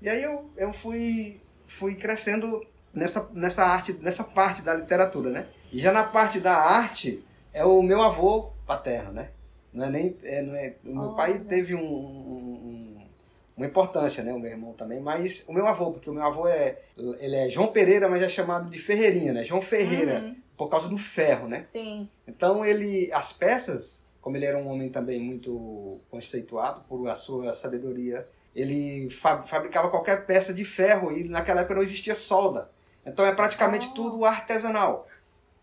E 0.00 0.08
aí 0.08 0.22
eu, 0.22 0.50
eu 0.56 0.72
fui, 0.72 1.40
fui 1.66 1.94
crescendo 1.94 2.60
nessa, 2.92 3.28
nessa 3.32 3.64
arte, 3.64 3.92
nessa 4.00 4.24
parte 4.24 4.62
da 4.62 4.72
literatura, 4.74 5.30
né? 5.30 5.46
E 5.72 5.78
já 5.78 5.92
na 5.92 6.04
parte 6.04 6.40
da 6.40 6.54
arte 6.56 7.22
é 7.52 7.64
o 7.64 7.82
meu 7.82 8.00
avô 8.02 8.50
paterno, 8.66 9.12
né? 9.12 9.28
Não 9.72 9.86
é 9.86 9.90
nem, 9.90 10.16
é, 10.24 10.42
não 10.42 10.54
é, 10.54 10.74
o 10.84 10.94
meu 10.98 11.14
pai 11.14 11.38
teve 11.38 11.74
um- 11.74 11.80
um- 11.80 12.79
uma 13.60 13.66
importância, 13.66 14.24
né? 14.24 14.32
O 14.32 14.38
meu 14.38 14.50
irmão 14.50 14.72
também, 14.72 15.00
mas 15.00 15.44
o 15.46 15.52
meu 15.52 15.66
avô, 15.66 15.92
porque 15.92 16.08
o 16.08 16.14
meu 16.14 16.24
avô 16.24 16.48
é, 16.48 16.78
ele 17.18 17.36
é 17.36 17.50
João 17.50 17.68
Pereira, 17.68 18.08
mas 18.08 18.22
é 18.22 18.28
chamado 18.28 18.70
de 18.70 18.78
Ferreirinha, 18.78 19.32
né? 19.34 19.44
João 19.44 19.60
Ferreira, 19.60 20.20
Uhum, 20.20 20.36
por 20.56 20.68
causa 20.70 20.88
do 20.88 20.96
ferro, 20.96 21.46
né? 21.46 21.66
Sim. 21.68 22.08
Então 22.26 22.64
ele, 22.64 23.12
as 23.12 23.32
peças, 23.34 24.02
como 24.22 24.36
ele 24.36 24.46
era 24.46 24.56
um 24.56 24.66
homem 24.68 24.88
também 24.88 25.20
muito 25.20 26.00
conceituado 26.10 26.82
por 26.88 27.06
a 27.08 27.14
sua 27.14 27.52
sabedoria, 27.52 28.26
ele 28.56 29.10
fa- 29.10 29.42
fabricava 29.42 29.90
qualquer 29.90 30.24
peça 30.26 30.54
de 30.54 30.64
ferro 30.64 31.12
e 31.12 31.28
naquela 31.28 31.60
época 31.60 31.74
não 31.74 31.82
existia 31.82 32.14
solda. 32.14 32.70
Então 33.04 33.24
é 33.26 33.34
praticamente 33.34 33.88
Ah. 33.90 33.94
tudo 33.94 34.24
artesanal. 34.24 35.06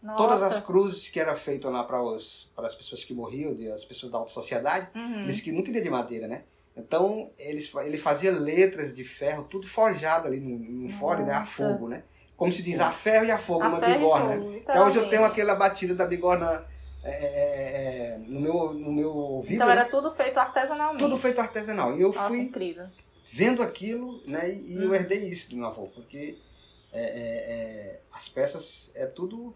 Nossa. 0.04 0.18
Todas 0.18 0.44
as 0.44 0.60
cruzes 0.60 1.10
que 1.10 1.20
eram 1.20 1.36
feitas 1.36 1.72
lá 1.72 1.84
para 1.84 2.00
as 2.00 2.76
pessoas 2.76 3.04
que 3.04 3.14
morriam, 3.14 3.56
de- 3.56 3.72
as 3.72 3.84
pessoas 3.84 4.12
da 4.12 4.20
alta 4.20 4.30
sociedade, 4.32 4.88
Uhum. 4.96 5.22
eles 5.24 5.42
que 5.42 5.52
não 5.52 5.64
queriam 5.64 5.84
de 5.84 5.90
madeira, 5.90 6.28
né? 6.28 6.44
Então 6.78 7.32
eles, 7.40 7.68
fa- 7.68 7.86
ele 7.86 7.98
fazia 7.98 8.32
letras 8.32 8.96
de 8.96 9.04
ferro, 9.04 9.46
tudo 9.46 9.68
forjado 9.68 10.28
ali 10.28 10.40
no, 10.40 10.58
no 10.60 10.90
fole, 10.90 11.24
né? 11.24 11.34
A 11.34 11.44
fogo, 11.46 11.90
né? 11.90 12.04
Como 12.36 12.52
se 12.52 12.62
diz, 12.62 12.80
a 12.80 12.92
ferro 12.92 13.26
e 13.26 13.32
a 13.32 13.40
fogo, 13.40 13.64
A 13.64 13.70
e 13.90 13.94
bigorna. 13.94 14.40
fogo, 14.40 14.62
Até 14.68 14.80
hoje 14.82 14.98
eu 15.00 15.10
tenho 15.10 15.26
aquela 15.26 15.56
batida 15.56 15.96
da 15.96 16.06
bigorna 16.06 16.66
é, 17.04 17.10
é, 17.10 18.14
é, 18.14 18.18
no, 18.20 18.40
meu, 18.40 18.74
no 18.74 18.92
meu 18.92 19.10
ouvido. 19.12 19.56
Então 19.56 19.68
né? 19.68 19.74
era 19.74 19.86
tudo 19.86 20.14
feito 20.16 20.38
artesanalmente. 20.38 21.00
Tudo 21.00 21.18
feito 21.18 21.42
artesanal. 21.42 21.98
E 21.98 22.02
eu 22.02 22.10
Nossa, 22.14 22.28
fui 22.28 22.40
incrível. 22.42 22.86
vendo 23.32 23.64
aquilo, 23.64 24.22
né? 24.28 24.48
E, 24.50 24.78
e 24.78 24.84
eu 24.84 24.92
Hum. 24.92 24.96
herdei 24.96 25.28
isso 25.28 25.50
do 25.50 25.58
meu 25.58 25.66
avô, 25.66 25.88
porque 25.88 26.38
é, 26.94 27.02
é, 27.02 27.06
é, 27.52 28.00
as 28.12 28.30
peças 28.30 28.92
é 28.94 29.08
tudo 29.08 29.56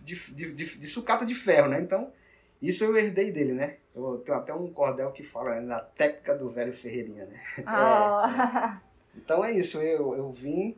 de, 0.00 0.14
de, 0.32 0.52
de, 0.52 0.78
de 0.78 0.86
sucata 0.86 1.26
de 1.26 1.34
ferro, 1.34 1.68
né? 1.68 1.78
Então, 1.80 2.10
isso 2.68 2.84
eu 2.84 2.96
herdei 2.96 3.30
dele, 3.30 3.52
né? 3.52 3.76
Eu 3.94 4.18
tenho 4.18 4.38
até 4.38 4.52
um 4.52 4.72
cordel 4.72 5.12
que 5.12 5.22
fala 5.22 5.54
né, 5.54 5.60
na 5.60 5.80
técnica 5.80 6.34
do 6.34 6.50
velho 6.50 6.72
Ferreirinha, 6.72 7.26
né? 7.26 7.40
Ah, 7.66 8.80
Então 9.16 9.44
é 9.44 9.52
isso, 9.52 9.80
eu, 9.80 10.14
eu 10.14 10.32
vim. 10.32 10.76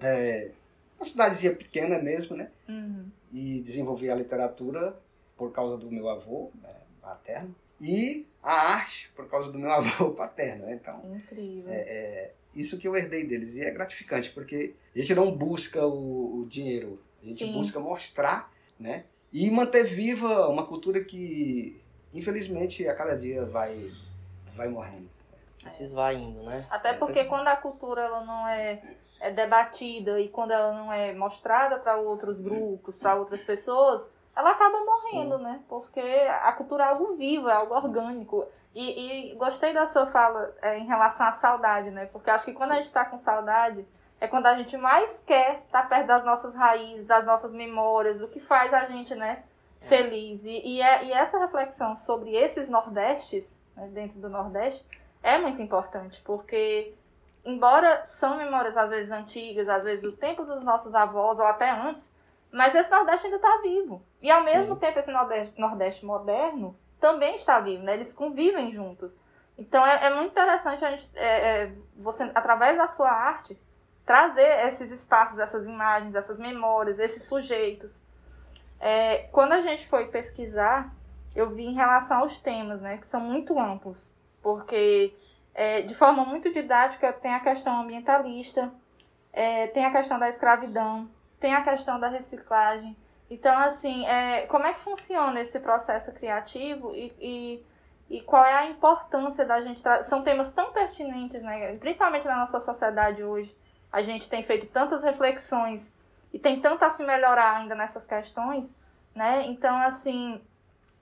É, 0.00 0.50
uma 0.98 1.04
cidadezinha 1.04 1.54
pequena 1.54 1.98
mesmo, 1.98 2.36
né? 2.36 2.50
uhum. 2.68 3.06
e 3.32 3.60
desenvolvi 3.60 4.10
a 4.10 4.14
literatura 4.14 4.96
por 5.36 5.52
causa 5.52 5.76
do 5.76 5.90
meu 5.90 6.08
avô 6.08 6.50
né, 6.62 6.74
materno 7.02 7.54
e 7.80 8.26
a 8.42 8.52
arte 8.74 9.10
por 9.14 9.28
causa 9.28 9.50
do 9.50 9.58
meu 9.58 9.70
avô 9.72 10.10
paterno. 10.12 10.66
né? 10.66 10.74
Então, 10.74 11.02
Incrível. 11.16 11.72
é 11.72 12.32
isso 12.54 12.78
que 12.78 12.86
eu 12.86 12.96
herdei 12.96 13.24
deles 13.24 13.54
e 13.54 13.60
é 13.62 13.70
gratificante 13.70 14.30
porque 14.30 14.74
a 14.94 14.98
gente 14.98 15.14
não 15.14 15.30
busca 15.34 15.84
o, 15.86 16.42
o 16.42 16.46
dinheiro, 16.46 17.00
a 17.22 17.26
gente 17.26 17.44
Sim. 17.44 17.52
busca 17.52 17.80
mostrar, 17.80 18.52
né? 18.78 19.04
E 19.32 19.50
manter 19.50 19.84
viva 19.84 20.48
uma 20.48 20.66
cultura 20.66 21.02
que, 21.02 21.80
infelizmente, 22.12 22.86
a 22.86 22.94
cada 22.94 23.16
dia 23.16 23.46
vai, 23.46 23.90
vai 24.54 24.68
morrendo. 24.68 25.08
Se 25.66 25.84
esvaindo, 25.84 26.42
né? 26.42 26.66
Até 26.70 26.92
porque 26.92 27.24
quando 27.24 27.48
a 27.48 27.56
cultura 27.56 28.02
ela 28.02 28.24
não 28.24 28.46
é, 28.48 28.82
é 29.20 29.30
debatida 29.30 30.20
e 30.20 30.28
quando 30.28 30.50
ela 30.50 30.72
não 30.72 30.92
é 30.92 31.14
mostrada 31.14 31.78
para 31.78 31.96
outros 31.96 32.40
grupos, 32.40 32.96
para 32.96 33.14
outras 33.14 33.42
pessoas, 33.44 34.06
ela 34.36 34.50
acaba 34.50 34.84
morrendo, 34.84 35.38
né? 35.38 35.60
Porque 35.68 36.00
a 36.00 36.52
cultura 36.52 36.84
é 36.84 36.86
algo 36.88 37.16
vivo, 37.16 37.48
é 37.48 37.52
algo 37.52 37.74
orgânico. 37.74 38.44
E, 38.74 39.30
e 39.30 39.34
gostei 39.36 39.72
da 39.72 39.86
sua 39.86 40.06
fala 40.06 40.54
é, 40.62 40.78
em 40.78 40.86
relação 40.86 41.26
à 41.26 41.32
saudade, 41.32 41.90
né? 41.90 42.06
Porque 42.06 42.30
acho 42.30 42.44
que 42.44 42.54
quando 42.54 42.72
a 42.72 42.76
gente 42.76 42.86
está 42.86 43.04
com 43.04 43.18
saudade, 43.18 43.86
é 44.22 44.28
quando 44.28 44.46
a 44.46 44.54
gente 44.54 44.76
mais 44.76 45.18
quer 45.26 45.62
estar 45.66 45.88
perto 45.88 46.06
das 46.06 46.24
nossas 46.24 46.54
raízes, 46.54 47.04
das 47.08 47.26
nossas 47.26 47.52
memórias, 47.52 48.18
do 48.20 48.28
que 48.28 48.38
faz 48.38 48.72
a 48.72 48.84
gente, 48.84 49.16
né? 49.16 49.42
Feliz. 49.88 50.44
E, 50.44 50.60
e, 50.64 50.80
é- 50.80 51.06
e 51.06 51.12
essa 51.12 51.40
reflexão 51.40 51.96
sobre 51.96 52.36
esses 52.36 52.70
Nordestes, 52.70 53.58
né, 53.76 53.88
dentro 53.88 54.20
do 54.20 54.28
Nordeste, 54.30 54.86
é 55.24 55.38
muito 55.38 55.60
importante, 55.60 56.22
porque 56.24 56.94
embora 57.44 58.04
são 58.04 58.36
memórias 58.36 58.76
às 58.76 58.90
vezes 58.90 59.10
antigas, 59.10 59.68
às 59.68 59.82
vezes 59.82 60.02
do 60.02 60.12
tempo 60.12 60.44
dos 60.44 60.62
nossos 60.62 60.94
avós 60.94 61.40
ou 61.40 61.46
até 61.46 61.68
antes, 61.70 62.14
mas 62.52 62.76
esse 62.76 62.92
Nordeste 62.92 63.26
ainda 63.26 63.38
está 63.38 63.60
vivo. 63.60 64.04
E 64.20 64.30
ao 64.30 64.42
Sim. 64.42 64.54
mesmo 64.54 64.76
tempo 64.76 65.00
esse 65.00 65.10
Nordeste, 65.10 65.60
Nordeste 65.60 66.06
moderno 66.06 66.76
também 67.00 67.34
está 67.34 67.58
vivo, 67.58 67.82
né? 67.82 67.94
Eles 67.94 68.14
convivem 68.14 68.70
juntos. 68.70 69.12
Então 69.58 69.84
é, 69.84 70.06
é 70.06 70.14
muito 70.14 70.30
interessante 70.30 70.84
a 70.84 70.90
gente, 70.92 71.10
é, 71.16 71.62
é, 71.64 71.72
você, 71.96 72.30
através 72.36 72.78
da 72.78 72.86
sua 72.86 73.10
arte, 73.10 73.58
trazer 74.04 74.68
esses 74.68 74.90
espaços, 74.90 75.38
essas 75.38 75.64
imagens, 75.64 76.14
essas 76.14 76.38
memórias, 76.38 76.98
esses 76.98 77.24
sujeitos. 77.24 78.00
É, 78.80 79.28
quando 79.32 79.52
a 79.52 79.60
gente 79.60 79.88
foi 79.88 80.06
pesquisar, 80.08 80.92
eu 81.34 81.50
vi 81.50 81.64
em 81.64 81.74
relação 81.74 82.18
aos 82.18 82.38
temas, 82.38 82.80
né, 82.80 82.98
que 82.98 83.06
são 83.06 83.20
muito 83.20 83.58
amplos, 83.58 84.10
porque 84.42 85.14
é, 85.54 85.82
de 85.82 85.94
forma 85.94 86.24
muito 86.24 86.52
didática 86.52 87.12
tem 87.12 87.34
a 87.34 87.40
questão 87.40 87.80
ambientalista, 87.80 88.72
é, 89.32 89.68
tem 89.68 89.84
a 89.84 89.92
questão 89.92 90.18
da 90.18 90.28
escravidão, 90.28 91.08
tem 91.40 91.54
a 91.54 91.62
questão 91.62 91.98
da 91.98 92.08
reciclagem. 92.08 92.96
Então, 93.30 93.56
assim, 93.58 94.06
é, 94.06 94.46
como 94.46 94.66
é 94.66 94.74
que 94.74 94.80
funciona 94.80 95.40
esse 95.40 95.58
processo 95.58 96.12
criativo 96.12 96.94
e, 96.94 97.12
e, 97.18 97.66
e 98.10 98.20
qual 98.20 98.44
é 98.44 98.52
a 98.52 98.66
importância 98.66 99.44
da 99.44 99.62
gente 99.62 99.80
São 100.04 100.22
temas 100.22 100.52
tão 100.52 100.70
pertinentes, 100.70 101.42
né? 101.42 101.76
Principalmente 101.78 102.26
na 102.26 102.36
nossa 102.36 102.60
sociedade 102.60 103.24
hoje. 103.24 103.54
A 103.92 104.02
gente 104.02 104.28
tem 104.28 104.42
feito 104.42 104.66
tantas 104.66 105.02
reflexões 105.02 105.92
e 106.32 106.38
tem 106.38 106.60
tanto 106.60 106.82
a 106.84 106.90
se 106.90 107.04
melhorar 107.04 107.58
ainda 107.58 107.74
nessas 107.74 108.06
questões, 108.06 108.74
né? 109.14 109.46
Então, 109.46 109.76
assim, 109.76 110.40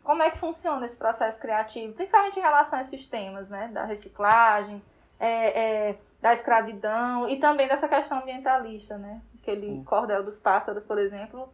como 0.02 0.22
é 0.22 0.30
que 0.30 0.38
funciona 0.38 0.84
esse 0.84 0.96
processo 0.96 1.40
criativo, 1.40 1.92
principalmente 1.94 2.38
em 2.38 2.42
relação 2.42 2.78
a 2.78 2.82
esses 2.82 3.06
temas, 3.06 3.48
né? 3.48 3.68
Da 3.68 3.84
reciclagem, 3.84 4.82
é, 5.20 5.88
é, 5.90 5.98
da 6.20 6.32
escravidão 6.32 7.28
e 7.28 7.38
também 7.38 7.68
dessa 7.68 7.86
questão 7.88 8.18
ambientalista, 8.18 8.98
né? 8.98 9.20
Aquele 9.40 9.66
Sim. 9.66 9.84
cordel 9.84 10.24
dos 10.24 10.38
pássaros, 10.40 10.84
por 10.84 10.98
exemplo, 10.98 11.48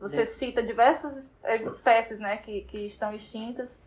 você 0.00 0.24
cita 0.26 0.62
diversas 0.62 1.16
es- 1.44 1.66
espécies, 1.66 2.18
né, 2.18 2.36
que, 2.38 2.62
que 2.62 2.86
estão 2.86 3.12
extintas. 3.12 3.78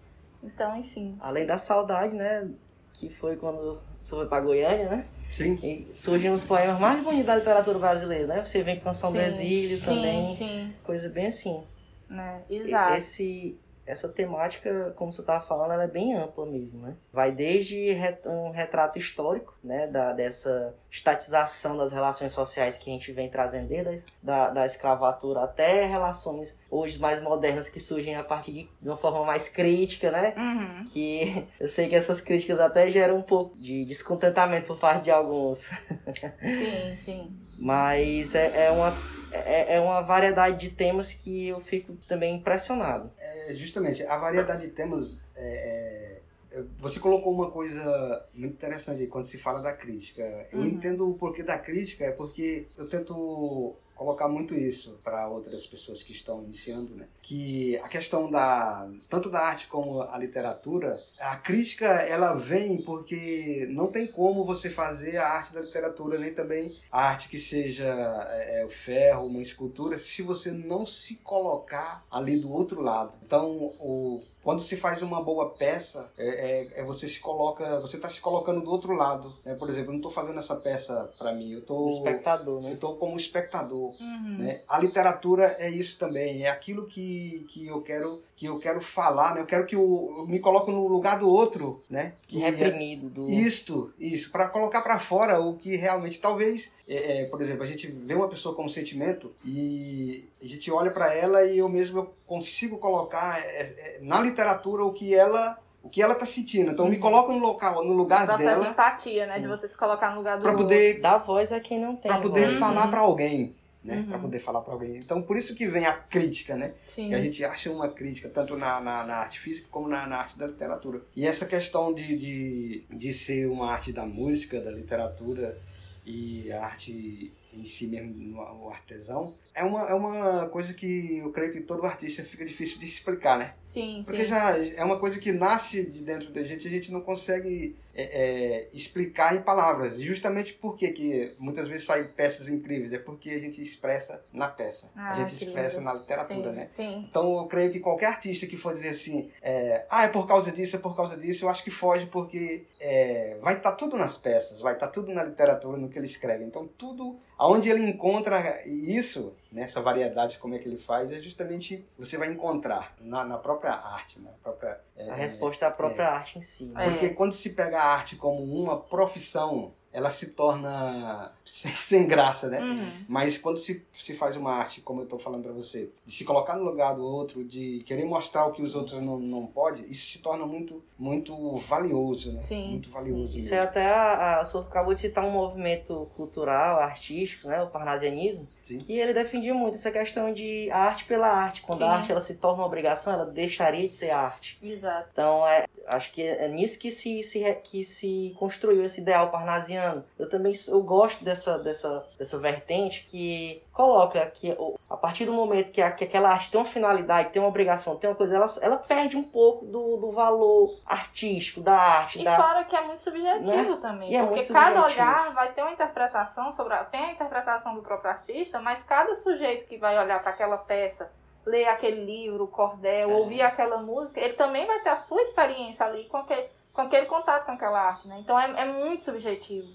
Então, 0.44 0.76
enfim. 0.78 1.18
Além 1.22 1.46
da 1.46 1.58
saudade, 1.58 2.16
né? 2.16 2.50
Que 2.94 3.10
foi 3.10 3.38
quando 3.38 3.82
você 4.04 4.16
foi 4.16 4.28
pra 4.28 4.40
Goiânia, 4.42 4.90
né? 4.90 5.08
Sim. 5.32 5.58
E 5.64 5.94
surgem 5.94 6.30
os 6.32 6.44
poemas 6.44 6.80
mais 6.80 7.02
bonitos 7.04 7.26
da 7.26 7.36
literatura 7.36 7.80
brasileira, 7.80 8.28
né? 8.28 8.46
Você 8.46 8.62
vem 8.64 8.76
com 8.78 8.84
Canção 8.84 9.12
do 9.12 9.18
Sim, 9.18 9.26
Exílio 9.26 9.80
sim, 9.80 9.86
também, 9.86 10.36
Sim, 10.36 10.74
coisa 10.84 11.08
bem 11.10 11.28
assim. 11.28 11.64
né? 12.10 12.42
E- 12.50 12.58
Exato. 12.58 12.98
Esse, 12.98 13.58
essa 13.92 14.08
temática, 14.08 14.94
como 14.96 15.12
você 15.12 15.20
estava 15.20 15.44
falando, 15.44 15.74
ela 15.74 15.84
é 15.84 15.88
bem 15.88 16.16
ampla 16.16 16.46
mesmo, 16.46 16.82
né? 16.82 16.96
Vai 17.12 17.32
desde 17.32 17.94
um 18.26 18.50
retrato 18.50 18.98
histórico, 18.98 19.54
né? 19.62 19.86
Da, 19.88 20.14
dessa 20.14 20.74
estatização 20.90 21.76
das 21.76 21.92
relações 21.92 22.32
sociais 22.32 22.78
que 22.78 22.90
a 22.90 22.94
gente 22.94 23.12
vem 23.12 23.30
trazendo 23.30 23.68
desde 23.68 24.08
da, 24.24 24.50
da 24.50 24.66
escravatura 24.66 25.42
até 25.42 25.86
relações 25.86 26.58
hoje 26.70 27.00
mais 27.00 27.22
modernas 27.22 27.70
que 27.70 27.80
surgem 27.80 28.16
a 28.16 28.24
partir 28.24 28.52
de, 28.52 28.70
de 28.82 28.88
uma 28.88 28.98
forma 28.98 29.26
mais 29.26 29.50
crítica, 29.50 30.10
né? 30.10 30.34
Uhum. 30.38 30.86
Que 30.86 31.48
eu 31.60 31.68
sei 31.68 31.90
que 31.90 31.96
essas 31.96 32.22
críticas 32.22 32.60
até 32.60 32.90
geram 32.90 33.18
um 33.18 33.22
pouco 33.22 33.58
de 33.58 33.84
descontentamento 33.84 34.68
por 34.68 34.80
parte 34.80 35.04
de 35.04 35.12
alguns. 35.12 35.70
Sim, 36.42 36.98
sim. 37.04 37.38
Mas 37.60 38.36
é, 38.36 38.68
é 38.68 38.72
uma, 38.72 38.94
é, 39.32 39.76
é 39.76 39.80
uma 39.80 40.02
variedade 40.02 40.58
de 40.58 40.76
temas 40.76 41.14
que 41.14 41.48
eu 41.48 41.60
fico 41.62 41.94
também 42.08 42.36
impressionado. 42.36 43.12
É, 43.18 43.54
justamente, 43.54 44.04
a 44.06 44.18
variedade 44.18 44.62
de 44.64 44.70
temas. 44.70 45.22
é, 45.36 46.22
é, 46.54 46.64
você 46.80 47.00
colocou 47.00 47.34
uma 47.34 47.50
coisa 47.50 48.26
muito 48.34 48.54
interessante 48.54 49.00
aí 49.02 49.08
quando 49.08 49.24
se 49.26 49.38
fala 49.38 49.62
da 49.62 49.72
crítica. 49.72 50.22
Eu 50.52 50.60
Uhum. 50.60 50.66
entendo 50.68 51.10
o 51.10 51.14
porquê 51.14 51.44
da 51.44 51.58
crítica, 51.58 52.04
é 52.04 52.12
porque 52.12 52.68
eu 52.78 52.86
tento 52.88 53.74
colocar 54.02 54.28
muito 54.28 54.56
isso 54.56 55.00
para 55.04 55.28
outras 55.28 55.68
pessoas 55.68 56.02
que 56.02 56.12
estão 56.12 56.42
iniciando, 56.42 56.96
né? 56.96 57.08
Que 57.22 57.78
a 57.78 57.88
questão 57.88 58.32
da 58.32 58.90
tanto 59.08 59.30
da 59.30 59.42
arte 59.42 59.68
como 59.68 60.02
a 60.02 60.18
literatura, 60.18 61.00
a 61.20 61.38
crítica 61.38 61.86
ela 61.86 62.34
vem 62.34 62.82
porque 62.82 63.68
não 63.70 63.92
tem 63.92 64.08
como 64.08 64.44
você 64.44 64.72
fazer 64.72 65.18
a 65.18 65.28
arte 65.28 65.54
da 65.54 65.62
literatura 65.62 66.18
nem 66.18 66.34
também 66.34 66.76
a 66.92 67.10
arte 67.10 67.30
que 67.30 67.38
seja 67.38 67.86
é, 68.32 68.62
é, 68.62 68.66
o 68.66 68.72
ferro, 68.72 69.28
uma 69.28 69.42
escultura, 69.42 70.00
se 70.00 70.24
você 70.24 70.52
não 70.52 70.88
se 70.88 71.18
colocar 71.18 72.04
ali 72.10 72.38
do 72.38 72.52
outro 72.52 72.82
lado. 72.82 73.14
Então, 73.24 73.52
o 73.80 74.24
quando 74.44 74.64
se 74.64 74.76
faz 74.78 75.02
uma 75.02 75.22
boa 75.22 75.50
peça, 75.52 76.12
é, 76.18 76.28
é- 76.76 76.82
é 76.82 76.84
você 76.84 77.08
se 77.08 77.20
coloca, 77.20 77.80
você 77.80 77.96
está 77.98 78.10
se 78.10 78.20
colocando 78.20 78.62
do 78.62 78.72
outro 78.72 78.94
lado. 78.94 79.34
Né? 79.46 79.54
Por 79.56 79.70
exemplo, 79.70 79.90
eu 79.90 79.94
não 79.94 80.00
estou 80.00 80.12
fazendo 80.12 80.40
essa 80.40 80.56
peça 80.56 81.10
para 81.18 81.34
mim, 81.34 81.52
eu 81.52 81.58
O 81.58 81.62
estou 81.62 81.90
espectador, 81.90 82.58
eu 82.58 82.62
né? 82.64 82.74
estou 82.74 82.96
como 82.96 83.16
espectador. 83.18 83.94
Uhum. 84.02 84.38
Né? 84.40 84.62
A 84.68 84.80
literatura 84.80 85.56
é 85.60 85.70
isso 85.70 85.98
também, 86.00 86.44
é 86.44 86.50
aquilo 86.50 86.86
que, 86.86 87.46
que 87.50 87.68
eu 87.68 87.82
quero 87.82 88.22
que 88.36 88.48
eu 88.48 88.58
quero 88.58 88.82
falar, 88.82 89.36
né? 89.36 89.42
Eu 89.42 89.46
quero 89.46 89.68
que 89.68 89.76
eu, 89.76 90.16
eu 90.18 90.26
me 90.26 90.40
coloque 90.40 90.72
no 90.72 90.88
lugar 90.88 91.20
do 91.20 91.30
outro, 91.30 91.80
né? 91.88 92.14
Que 92.28 92.44
é- 92.44 92.50
Reprimido 92.50 93.08
do. 93.08 93.30
isto, 93.30 93.94
isso, 94.00 94.32
para 94.32 94.48
colocar 94.48 94.82
para 94.82 94.98
fora 94.98 95.40
o 95.40 95.54
que 95.56 95.76
realmente 95.76 96.20
talvez, 96.20 96.74
é, 96.88 97.22
é, 97.22 97.26
por 97.26 97.40
exemplo, 97.40 97.62
a 97.62 97.68
gente 97.68 97.86
vê 97.86 98.16
uma 98.16 98.28
pessoa 98.28 98.56
com 98.56 98.66
um 98.66 98.68
sentimento 98.70 99.32
e 99.46 100.26
a 100.42 100.46
gente 100.48 100.72
olha 100.72 100.90
para 100.90 101.14
ela 101.14 101.46
e 101.46 101.60
eu 101.60 101.70
mesmo 101.70 102.00
eu 102.00 102.14
consigo 102.32 102.78
colocar 102.78 103.40
é, 103.42 103.62
é, 103.62 104.00
na 104.02 104.22
literatura 104.22 104.86
o 104.86 104.94
que 104.94 105.14
ela 105.14 105.58
o 105.84 105.90
que 105.90 106.02
ela 106.02 106.16
tá 106.16 106.26
sentindo. 106.26 106.72
Então 106.72 106.86
eu 106.86 106.90
me 106.92 106.96
Uhum. 106.98 107.02
coloco 107.02 107.32
no 107.34 107.40
local, 107.40 107.84
no 107.84 107.92
lugar 107.94 108.26
Processo 108.26 108.38
de 108.38 108.46
dela 108.62 108.70
empatia, 108.72 109.26
né? 109.26 109.36
Sim. 109.36 109.42
De 109.42 109.48
você 109.48 109.68
se 109.68 109.76
colocar 109.78 110.12
no 110.12 110.18
lugar 110.18 110.38
do 110.38 110.44
para 110.44 110.52
outro. 110.52 110.66
poder 110.66 111.02
Dar 111.02 111.18
voz 111.18 111.52
a 111.52 111.60
quem 111.60 111.80
não 111.82 111.96
tem. 111.96 112.10
para 112.12 112.22
poder 112.22 112.46
voz. 112.48 112.60
falar 112.60 112.88
para 112.88 113.00
alguém, 113.02 113.56
né? 113.84 113.96
Uhum. 113.98 114.06
Para 114.10 114.20
poder 114.20 114.40
falar 114.40 114.62
para 114.62 114.74
alguém. 114.74 114.96
Então 114.98 115.22
por 115.24 115.36
isso 115.38 115.54
que 115.56 115.68
vem 115.68 115.86
a 115.86 115.94
crítica, 115.94 116.56
né? 116.56 116.74
Sim. 116.96 117.10
que 117.10 117.16
a 117.16 117.20
gente 117.20 117.44
acha 117.44 117.70
uma 117.72 117.90
crítica 117.90 118.30
tanto 118.30 118.56
na, 118.56 118.80
na, 118.80 119.04
na 119.04 119.16
arte 119.18 119.40
física 119.40 119.68
como 119.72 119.88
na, 119.90 120.06
na 120.08 120.18
arte 120.18 120.38
da 120.38 120.46
literatura. 120.48 121.02
E 121.16 121.26
essa 121.28 121.46
questão 121.48 121.92
de, 121.94 122.16
de, 122.16 122.84
de 122.90 123.12
ser 123.12 123.48
uma 123.50 123.72
arte 123.72 123.92
da 123.92 124.06
música, 124.06 124.62
da 124.62 124.72
literatura 124.72 125.58
e 126.06 126.52
a 126.52 126.64
arte 126.64 127.34
em 127.54 127.66
si 127.66 127.88
mesmo, 127.88 128.40
o 128.40 128.70
artesão, 128.70 129.36
é 129.54 129.64
uma, 129.64 129.82
é 129.82 129.94
uma 129.94 130.48
coisa 130.48 130.74
que 130.74 131.18
eu 131.18 131.32
creio 131.32 131.52
que 131.52 131.62
todo 131.62 131.86
artista 131.86 132.24
fica 132.24 132.46
difícil 132.46 132.80
de 132.80 132.86
explicar, 132.86 133.38
né? 133.38 133.54
Sim, 133.66 134.04
Porque 134.06 134.22
sim. 134.22 134.28
já 134.28 134.58
é 134.76 134.84
uma 134.84 134.98
coisa 134.98 135.20
que 135.20 135.32
nasce 135.32 135.86
de 135.86 136.04
dentro 136.04 136.32
da 136.32 136.42
gente, 136.44 136.68
a 136.68 136.70
gente 136.70 136.92
não 136.92 137.02
consegue 137.02 137.76
é, 137.94 138.04
é, 138.04 138.70
explicar 138.74 139.36
em 139.36 139.42
palavras. 139.42 140.00
E 140.00 140.04
justamente 140.04 140.54
porque 140.54 140.92
que 140.92 141.36
muitas 141.38 141.68
vezes 141.68 141.86
saem 141.86 142.06
peças 142.06 142.48
incríveis, 142.48 142.94
é 142.94 142.98
porque 142.98 143.32
a 143.32 143.40
gente 143.40 143.62
expressa 143.62 144.24
na 144.32 144.48
peça. 144.48 144.90
Ah, 144.96 145.12
a 145.12 145.16
gente 145.16 145.36
expressa 145.36 145.78
lindo. 145.80 145.86
na 145.86 145.94
literatura, 145.96 146.52
sim, 146.52 146.56
né? 146.56 146.70
Sim. 146.74 147.06
Então 147.10 147.38
eu 147.38 147.46
creio 147.48 147.72
que 147.72 147.80
qualquer 147.80 148.08
artista 148.08 148.48
que 148.48 148.56
for 148.56 148.72
dizer 148.74 148.90
assim, 148.90 149.30
é, 149.42 149.86
ah, 149.90 150.06
é 150.06 150.08
por 150.08 150.28
causa 150.28 150.52
disso, 150.52 150.78
é 150.78 150.80
por 150.80 150.96
causa 150.96 151.18
disso, 151.18 151.46
eu 151.46 151.50
acho 151.50 151.64
que 151.64 151.72
foge 151.72 152.06
porque 152.06 152.66
é, 152.80 153.38
vai 153.42 153.58
estar 153.58 153.74
tudo 153.74 153.98
nas 153.98 154.18
peças, 154.18 154.62
vai 154.62 154.74
estar 154.74 154.88
tudo 154.88 155.12
na 155.14 155.24
literatura, 155.24 155.78
no 155.78 155.90
que 155.90 156.00
ele 156.00 156.06
escreve. 156.06 156.46
Então 156.46 156.68
tudo, 156.78 157.20
aonde 157.42 157.72
ele 157.72 157.82
encontra 157.84 158.62
isso, 158.68 159.34
nessa 159.52 159.82
variedade, 159.82 160.38
como 160.38 160.54
é 160.54 160.60
que 160.60 160.70
ele 160.70 160.78
faz, 160.78 161.12
é 161.12 161.20
justamente 161.20 161.84
você 161.98 162.16
vai 162.16 162.28
encontrar 162.28 162.94
na, 163.02 163.26
na 163.26 163.36
própria 163.40 163.72
arte, 163.72 164.20
na 164.20 164.30
própria. 164.44 164.80
é, 164.96 165.10
A 165.10 165.16
resposta 165.16 165.66
é 165.66 165.68
a 165.68 165.72
própria 165.72 166.08
arte 166.08 166.38
em 166.38 166.42
si. 166.42 166.66
né? 166.66 166.86
É. 166.86 166.90
porque 166.92 167.10
quando 167.10 167.32
se 167.32 167.50
pega 167.50 167.80
a 167.82 167.88
arte 167.88 168.16
como 168.16 168.44
uma 168.44 168.80
profissão, 168.80 169.74
ela 169.94 170.10
se 170.10 170.32
torna 170.32 171.32
sem, 171.44 171.72
sem 171.72 172.08
graça, 172.08 172.48
né? 172.50 172.62
Uhum. 172.62 172.92
Mas 173.10 173.38
quando 173.38 173.58
se, 173.58 173.86
se 173.94 174.16
faz 174.16 174.36
uma 174.36 174.52
arte, 174.52 174.82
como 174.82 175.02
eu 175.02 175.04
estou 175.04 175.20
falando 175.20 175.44
para 175.44 175.52
você, 175.52 175.90
de 176.06 176.12
se 176.12 176.24
colocar 176.24 176.56
no 176.56 176.64
lugar 176.64 176.96
do 176.96 177.04
outro, 177.04 177.44
de 177.44 177.84
querer 177.86 178.06
mostrar 178.06 178.46
o 178.46 178.54
que 178.54 178.62
os 178.62 178.76
outros 178.76 179.02
não, 179.02 179.20
não 179.20 179.46
podem, 179.46 179.86
isso 179.86 180.12
se 180.12 180.20
torna 180.20 180.46
muito, 180.46 180.84
muito 180.98 181.58
valioso, 181.58 182.34
né? 182.34 182.44
Sim, 182.44 182.72
Muito 182.72 182.90
valioso 182.90 183.38
Isso 183.38 183.54
é 183.54 183.60
até 183.60 183.86
a, 183.86 184.38
a, 184.38 184.42
o 184.42 184.46
senhor 184.46 184.66
acabou 184.68 184.94
de 184.94 185.02
citar 185.02 185.26
um 185.26 185.32
movimento 185.32 186.10
cultural, 186.16 186.80
artístico, 186.80 187.48
né, 187.48 187.62
o 187.62 187.68
parnasianismo, 187.68 188.48
Sim. 188.62 188.78
que 188.78 188.98
ele 188.98 189.14
defendia 189.14 189.54
muito 189.54 189.76
essa 189.76 189.92
questão 189.92 190.34
de 190.34 190.70
arte 190.72 191.06
pela 191.06 191.28
arte. 191.28 191.62
Quando 191.62 191.80
Sim. 191.80 191.86
a 191.86 191.92
arte 191.92 192.12
ela 192.12 192.22
se 192.22 192.36
torna 192.36 192.60
uma 192.60 192.68
obrigação, 192.68 193.14
ela 193.14 193.26
deixaria 193.26 193.88
de 193.88 193.96
ser 193.96 194.12
arte. 194.12 194.58
Exato. 194.62 195.10
Então, 195.12 195.46
é, 195.48 195.66
acho 195.88 196.12
que 196.12 196.22
é 196.22 196.48
nisso 196.48 196.80
que 196.80 196.92
se, 196.92 197.24
se, 197.24 197.44
que 197.64 197.84
se 197.84 198.36
construiu 198.40 198.84
esse 198.84 199.02
ideal 199.02 199.30
parnasiano. 199.30 200.04
Eu 200.18 200.30
também 200.30 200.54
eu 200.68 200.82
gosto 200.82 201.24
dessa, 201.24 201.58
dessa, 201.60 202.06
dessa 202.18 202.38
vertente 202.40 203.06
que 203.06 203.62
coloca 203.74 204.24
que 204.28 204.56
a 204.90 204.98
partir 204.98 205.26
do 205.26 205.34
momento 205.34 205.72
que, 205.72 205.82
a- 205.82 205.92
que 205.92 206.04
aquela 206.04 206.30
arte 206.30 206.52
tem 206.52 206.60
uma 206.62 206.68
finalidade, 206.70 207.30
tem 207.30 207.42
uma 207.42 207.48
obrigação, 207.50 207.96
tem 207.96 208.10
uma 208.10 208.16
coisa, 208.16 208.36
ela, 208.36 208.46
ela 208.62 208.78
perde 208.78 209.18
um 209.18 209.24
pouco 209.24 209.66
do, 209.66 209.98
do 209.98 210.12
valor 210.12 210.78
artístico, 210.86 211.62
da 211.62 211.76
arte, 211.76 212.22
E 212.22 212.24
da, 212.24 212.36
fora 212.36 212.64
que 212.66 212.76
é 212.76 212.82
muito 212.86 213.02
subjetivo 213.02 213.78
também. 213.78 214.12
E 214.12 214.16
é 214.16 214.26
porque 214.26 214.44
cada 214.46 214.82
subjetivo. 214.82 215.02
olhar 215.04 215.34
vai 215.34 215.52
ter 215.54 215.62
uma 215.62 215.72
interpretação 215.72 216.52
sobre 216.52 216.74
a, 216.74 216.84
tem 216.84 217.06
a 217.06 217.12
interpretação 217.14 217.74
do 217.76 217.82
próprio 217.82 218.12
artista, 218.12 218.60
mas 218.60 218.84
cada 218.84 219.16
sujeito 219.16 219.68
que 219.68 219.78
vai 219.78 219.98
olhar 219.98 220.22
para 220.22 220.32
aquela 220.32 220.58
peça, 220.58 221.12
ler 221.46 221.68
aquele 221.68 222.04
livro, 222.06 222.44
o 222.44 222.48
cordel, 222.48 223.10
É. 223.10 223.14
ouvir 223.14 223.42
aquela 223.42 223.78
música, 223.78 224.20
ele 224.20 224.34
também 224.34 224.66
vai 224.66 224.80
ter 224.82 224.90
a 224.90 224.98
sua 224.98 225.22
experiência 225.22 225.86
ali 225.86 226.06
com 226.06 226.18
aquele, 226.18 226.48
com 226.74 226.82
aquele 226.82 227.06
contato 227.06 227.46
com 227.46 227.52
aquela 227.52 227.80
arte, 227.82 228.08
né? 228.08 228.20
Então 228.20 228.40
é, 228.40 228.62
é 228.62 228.66
muito 228.66 229.04
subjetivo. 229.04 229.68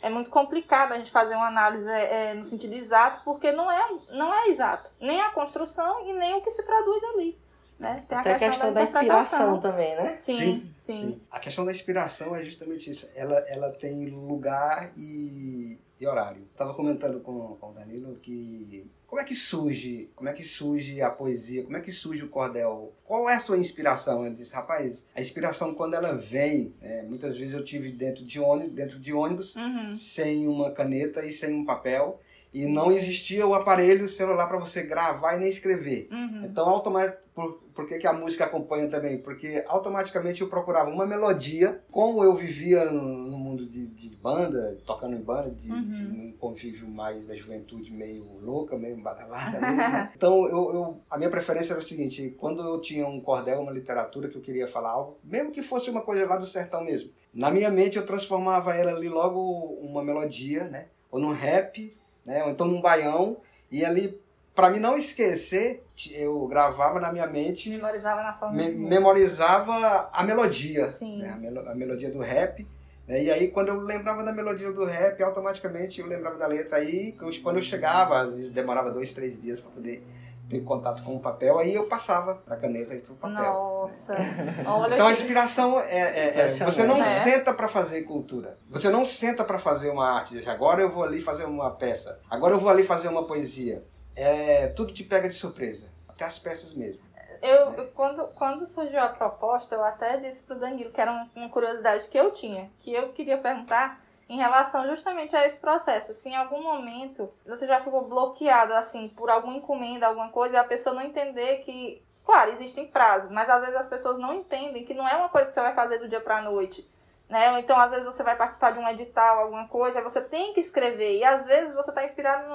É 0.00 0.08
muito 0.08 0.30
complicado 0.30 0.92
a 0.92 0.98
gente 0.98 1.10
fazer 1.10 1.34
uma 1.34 1.48
análise 1.48 1.88
é, 1.90 2.34
no 2.34 2.44
sentido 2.44 2.74
exato, 2.74 3.22
porque 3.24 3.50
não 3.50 3.70
é, 3.70 3.88
não 4.10 4.32
é 4.32 4.48
exato. 4.48 4.88
Nem 5.00 5.20
a 5.20 5.30
construção 5.30 6.06
e 6.06 6.12
nem 6.12 6.34
o 6.34 6.40
que 6.40 6.50
se 6.52 6.62
produz 6.62 7.02
ali. 7.14 7.38
Né? 7.78 8.04
Tem 8.08 8.16
até 8.16 8.34
a 8.34 8.38
questão 8.38 8.72
da 8.72 8.82
inspiração 8.82 9.60
também, 9.60 9.96
né? 9.96 10.18
Sim, 10.20 10.36
sim. 10.36 10.72
Sim. 10.78 11.22
A 11.30 11.40
questão 11.40 11.64
da 11.64 11.72
inspiração 11.72 12.36
é 12.36 12.44
justamente 12.44 12.88
isso. 12.88 13.08
Ela, 13.16 13.36
ela 13.48 13.72
tem 13.72 14.06
lugar 14.10 14.92
e, 14.96 15.76
e 16.00 16.06
horário. 16.06 16.42
Estava 16.50 16.74
comentando 16.74 17.20
com, 17.20 17.56
com 17.60 17.70
o 17.70 17.72
Danilo 17.74 18.14
que 18.16 18.86
como 19.06 19.22
é 19.22 19.24
que 19.24 19.34
surge, 19.34 20.10
como 20.14 20.28
é 20.28 20.34
que 20.34 20.44
surge 20.44 21.00
a 21.00 21.08
poesia, 21.08 21.62
como 21.64 21.78
é 21.78 21.80
que 21.80 21.90
surge 21.90 22.22
o 22.22 22.28
cordel? 22.28 22.92
Qual 23.04 23.28
é 23.30 23.36
a 23.36 23.40
sua 23.40 23.56
inspiração? 23.56 24.26
Ele 24.26 24.34
disse, 24.34 24.54
rapaz, 24.54 25.02
a 25.14 25.20
inspiração 25.20 25.74
quando 25.74 25.94
ela 25.94 26.12
vem, 26.14 26.74
né, 26.80 27.02
muitas 27.08 27.34
vezes 27.34 27.54
eu 27.54 27.64
tive 27.64 27.90
dentro 27.90 28.22
de 28.22 28.38
ônibus, 28.38 28.74
dentro 28.74 28.98
de 28.98 29.12
ônibus, 29.12 29.56
Uhum. 29.56 29.94
sem 29.94 30.46
uma 30.46 30.70
caneta 30.72 31.24
e 31.24 31.32
sem 31.32 31.54
um 31.54 31.64
papel. 31.64 32.20
E 32.52 32.66
não 32.66 32.90
existia 32.90 33.46
o 33.46 33.54
aparelho 33.54 34.08
celular 34.08 34.46
para 34.46 34.58
você 34.58 34.82
gravar 34.82 35.36
e 35.36 35.40
nem 35.40 35.48
escrever. 35.48 36.08
Uhum. 36.10 36.44
Então, 36.44 36.66
automaticamente, 36.68 37.28
por, 37.34 37.62
por 37.74 37.86
que, 37.86 37.98
que 37.98 38.06
a 38.06 38.12
música 38.12 38.44
acompanha 38.46 38.88
também? 38.88 39.18
Porque 39.18 39.62
automaticamente 39.68 40.40
eu 40.40 40.48
procurava 40.48 40.90
uma 40.90 41.06
melodia, 41.06 41.80
como 41.90 42.24
eu 42.24 42.34
vivia 42.34 42.86
no, 42.86 43.00
no 43.02 43.38
mundo 43.38 43.66
de, 43.66 43.86
de 43.86 43.87
banda, 44.22 44.76
tocando 44.84 45.14
em 45.16 45.20
banda, 45.20 45.50
de, 45.50 45.70
Uhum. 45.70 45.78
num 46.12 46.32
convívio 46.38 46.88
mais 46.88 47.26
da 47.26 47.34
juventude 47.36 47.90
meio 47.92 48.26
louca, 48.42 48.76
meio 48.76 48.96
badalada 49.02 49.58
mesmo. 49.60 49.76
né? 49.76 50.10
Então, 50.14 50.46
eu, 50.48 50.74
eu, 50.74 51.00
a 51.10 51.16
minha 51.16 51.30
preferência 51.30 51.72
era 51.72 51.80
o 51.80 51.84
seguinte: 51.84 52.34
quando 52.38 52.60
eu 52.62 52.80
tinha 52.80 53.06
um 53.06 53.20
cordel, 53.20 53.60
uma 53.60 53.72
literatura 53.72 54.28
que 54.28 54.36
eu 54.36 54.42
queria 54.42 54.66
falar 54.68 54.90
algo, 54.90 55.16
mesmo 55.24 55.50
que 55.52 55.62
fosse 55.62 55.88
uma 55.90 56.02
coisa 56.02 56.26
lá 56.26 56.36
do 56.36 56.46
sertão 56.46 56.82
mesmo, 56.84 57.10
na 57.32 57.50
minha 57.50 57.70
mente 57.70 57.96
eu 57.96 58.04
transformava 58.06 58.74
ela 58.74 58.92
ali 58.92 59.08
logo 59.08 59.40
uma 59.80 60.02
melodia, 60.02 60.64
né? 60.64 60.86
Ou 61.10 61.18
num 61.20 61.32
rap, 61.32 61.96
né? 62.26 62.44
Ou 62.44 62.50
então 62.50 62.66
num 62.66 62.80
baião, 62.80 63.36
e 63.70 63.84
ali 63.84 64.18
para 64.54 64.70
mim 64.70 64.80
não 64.80 64.96
esquecer, 64.96 65.84
eu 66.10 66.44
gravava 66.48 66.98
na 66.98 67.12
minha 67.12 67.28
mente, 67.28 67.70
Memorizava 67.70 68.22
na 68.24 68.32
forma 68.32 68.56
me- 68.56 68.70
memorizava 68.70 70.10
a 70.12 70.24
melodia, 70.24 70.88
Sim. 70.88 71.18
né? 71.18 71.30
a, 71.30 71.36
melo- 71.36 71.68
a 71.68 71.74
melodia 71.76 72.10
do 72.10 72.18
rap? 72.18 72.66
E 73.08 73.30
aí, 73.30 73.48
quando 73.48 73.68
eu 73.68 73.80
lembrava 73.80 74.22
da 74.22 74.32
melodia 74.32 74.70
do 74.70 74.84
rap, 74.84 75.22
automaticamente 75.22 76.00
eu 76.00 76.06
lembrava 76.06 76.36
da 76.36 76.46
letra. 76.46 76.76
Aí, 76.76 77.16
quando 77.42 77.56
eu 77.56 77.62
chegava, 77.62 78.20
às 78.20 78.34
vezes 78.34 78.50
demorava 78.50 78.90
dois, 78.90 79.14
três 79.14 79.40
dias 79.40 79.58
para 79.60 79.70
poder 79.70 80.06
ter 80.48 80.60
contato 80.60 81.02
com 81.02 81.14
o 81.14 81.20
papel, 81.20 81.58
aí 81.58 81.74
eu 81.74 81.84
passava 81.86 82.34
pra 82.36 82.56
caneta 82.56 82.94
e 82.94 83.00
pro 83.00 83.14
papel. 83.14 83.42
Nossa! 83.42 84.14
Olha 84.66 84.94
então 84.94 85.06
a 85.06 85.12
inspiração 85.12 85.78
é, 85.78 85.84
é- 86.00 86.40
é- 86.40 86.48
você 86.48 86.84
não 86.84 86.98
É. 86.98 87.02
senta 87.02 87.52
pra 87.52 87.68
fazer 87.68 88.02
cultura. 88.02 88.56
Você 88.70 88.88
não 88.88 89.04
senta 89.04 89.44
pra 89.44 89.58
fazer 89.58 89.90
uma 89.90 90.06
arte. 90.10 90.32
Diz, 90.34 90.48
agora 90.48 90.80
eu 90.80 90.90
vou 90.90 91.02
ali 91.04 91.20
fazer 91.20 91.44
uma 91.44 91.70
peça. 91.70 92.18
Agora 92.30 92.54
eu 92.54 92.60
vou 92.60 92.70
ali 92.70 92.82
fazer 92.82 93.08
uma 93.08 93.26
poesia. 93.26 93.82
É, 94.16 94.68
tudo 94.68 94.92
te 94.92 95.04
pega 95.04 95.28
de 95.28 95.34
surpresa. 95.34 95.86
Até 96.08 96.24
as 96.24 96.38
peças 96.38 96.72
mesmo. 96.74 97.00
Eu, 97.42 97.72
eu- 97.74 97.86
quando, 97.94 98.26
quando 98.34 98.66
surgiu 98.66 99.00
a 99.00 99.08
proposta, 99.08 99.74
eu 99.74 99.84
até 99.84 100.16
disse 100.16 100.42
pro 100.44 100.58
Danilo 100.58 100.90
que 100.90 101.00
era 101.00 101.12
um- 101.12 101.28
uma 101.36 101.48
curiosidade 101.48 102.08
que 102.08 102.18
eu 102.18 102.30
tinha, 102.32 102.70
que 102.80 102.92
eu 102.92 103.12
queria 103.12 103.38
perguntar 103.38 104.00
em 104.28 104.36
relação 104.36 104.86
justamente 104.88 105.34
a 105.34 105.46
esse 105.46 105.58
processo. 105.58 106.12
Se 106.14 106.28
em 106.28 106.36
algum 106.36 106.62
momento 106.62 107.32
você 107.46 107.66
já 107.66 107.80
ficou 107.80 108.02
bloqueado, 108.06 108.74
assim, 108.74 109.08
por 109.08 109.30
alguma 109.30 109.56
encomenda, 109.56 110.06
alguma 110.06 110.28
coisa, 110.28 110.54
e 110.54 110.58
a 110.58 110.64
pessoa 110.64 110.94
não 110.94 111.02
entender 111.02 111.58
que, 111.58 112.02
claro, 112.26 112.50
existem 112.50 112.86
prazos, 112.86 113.30
mas 113.30 113.48
às 113.48 113.60
vezes 113.62 113.76
as 113.76 113.88
pessoas 113.88 114.18
não 114.18 114.34
entendem 114.34 114.84
que 114.84 114.92
não 114.92 115.08
é 115.08 115.16
uma 115.16 115.28
coisa 115.30 115.48
que 115.48 115.54
você 115.54 115.62
vai 115.62 115.74
fazer 115.74 115.98
do 115.98 116.08
dia 116.08 116.20
pra 116.20 116.42
noite. 116.42 116.86
Né? 117.28 117.52
Ou 117.52 117.58
então, 117.58 117.78
às 117.78 117.90
vezes, 117.90 118.06
você 118.06 118.22
vai 118.22 118.36
participar 118.36 118.70
de 118.72 118.78
um 118.78 118.88
edital, 118.88 119.40
alguma 119.40 119.68
coisa, 119.68 120.00
você 120.02 120.20
tem 120.20 120.54
que 120.54 120.60
escrever. 120.60 121.18
E 121.18 121.24
às 121.24 121.44
vezes 121.44 121.74
você 121.74 121.90
está 121.90 122.02
inspirado 122.02 122.46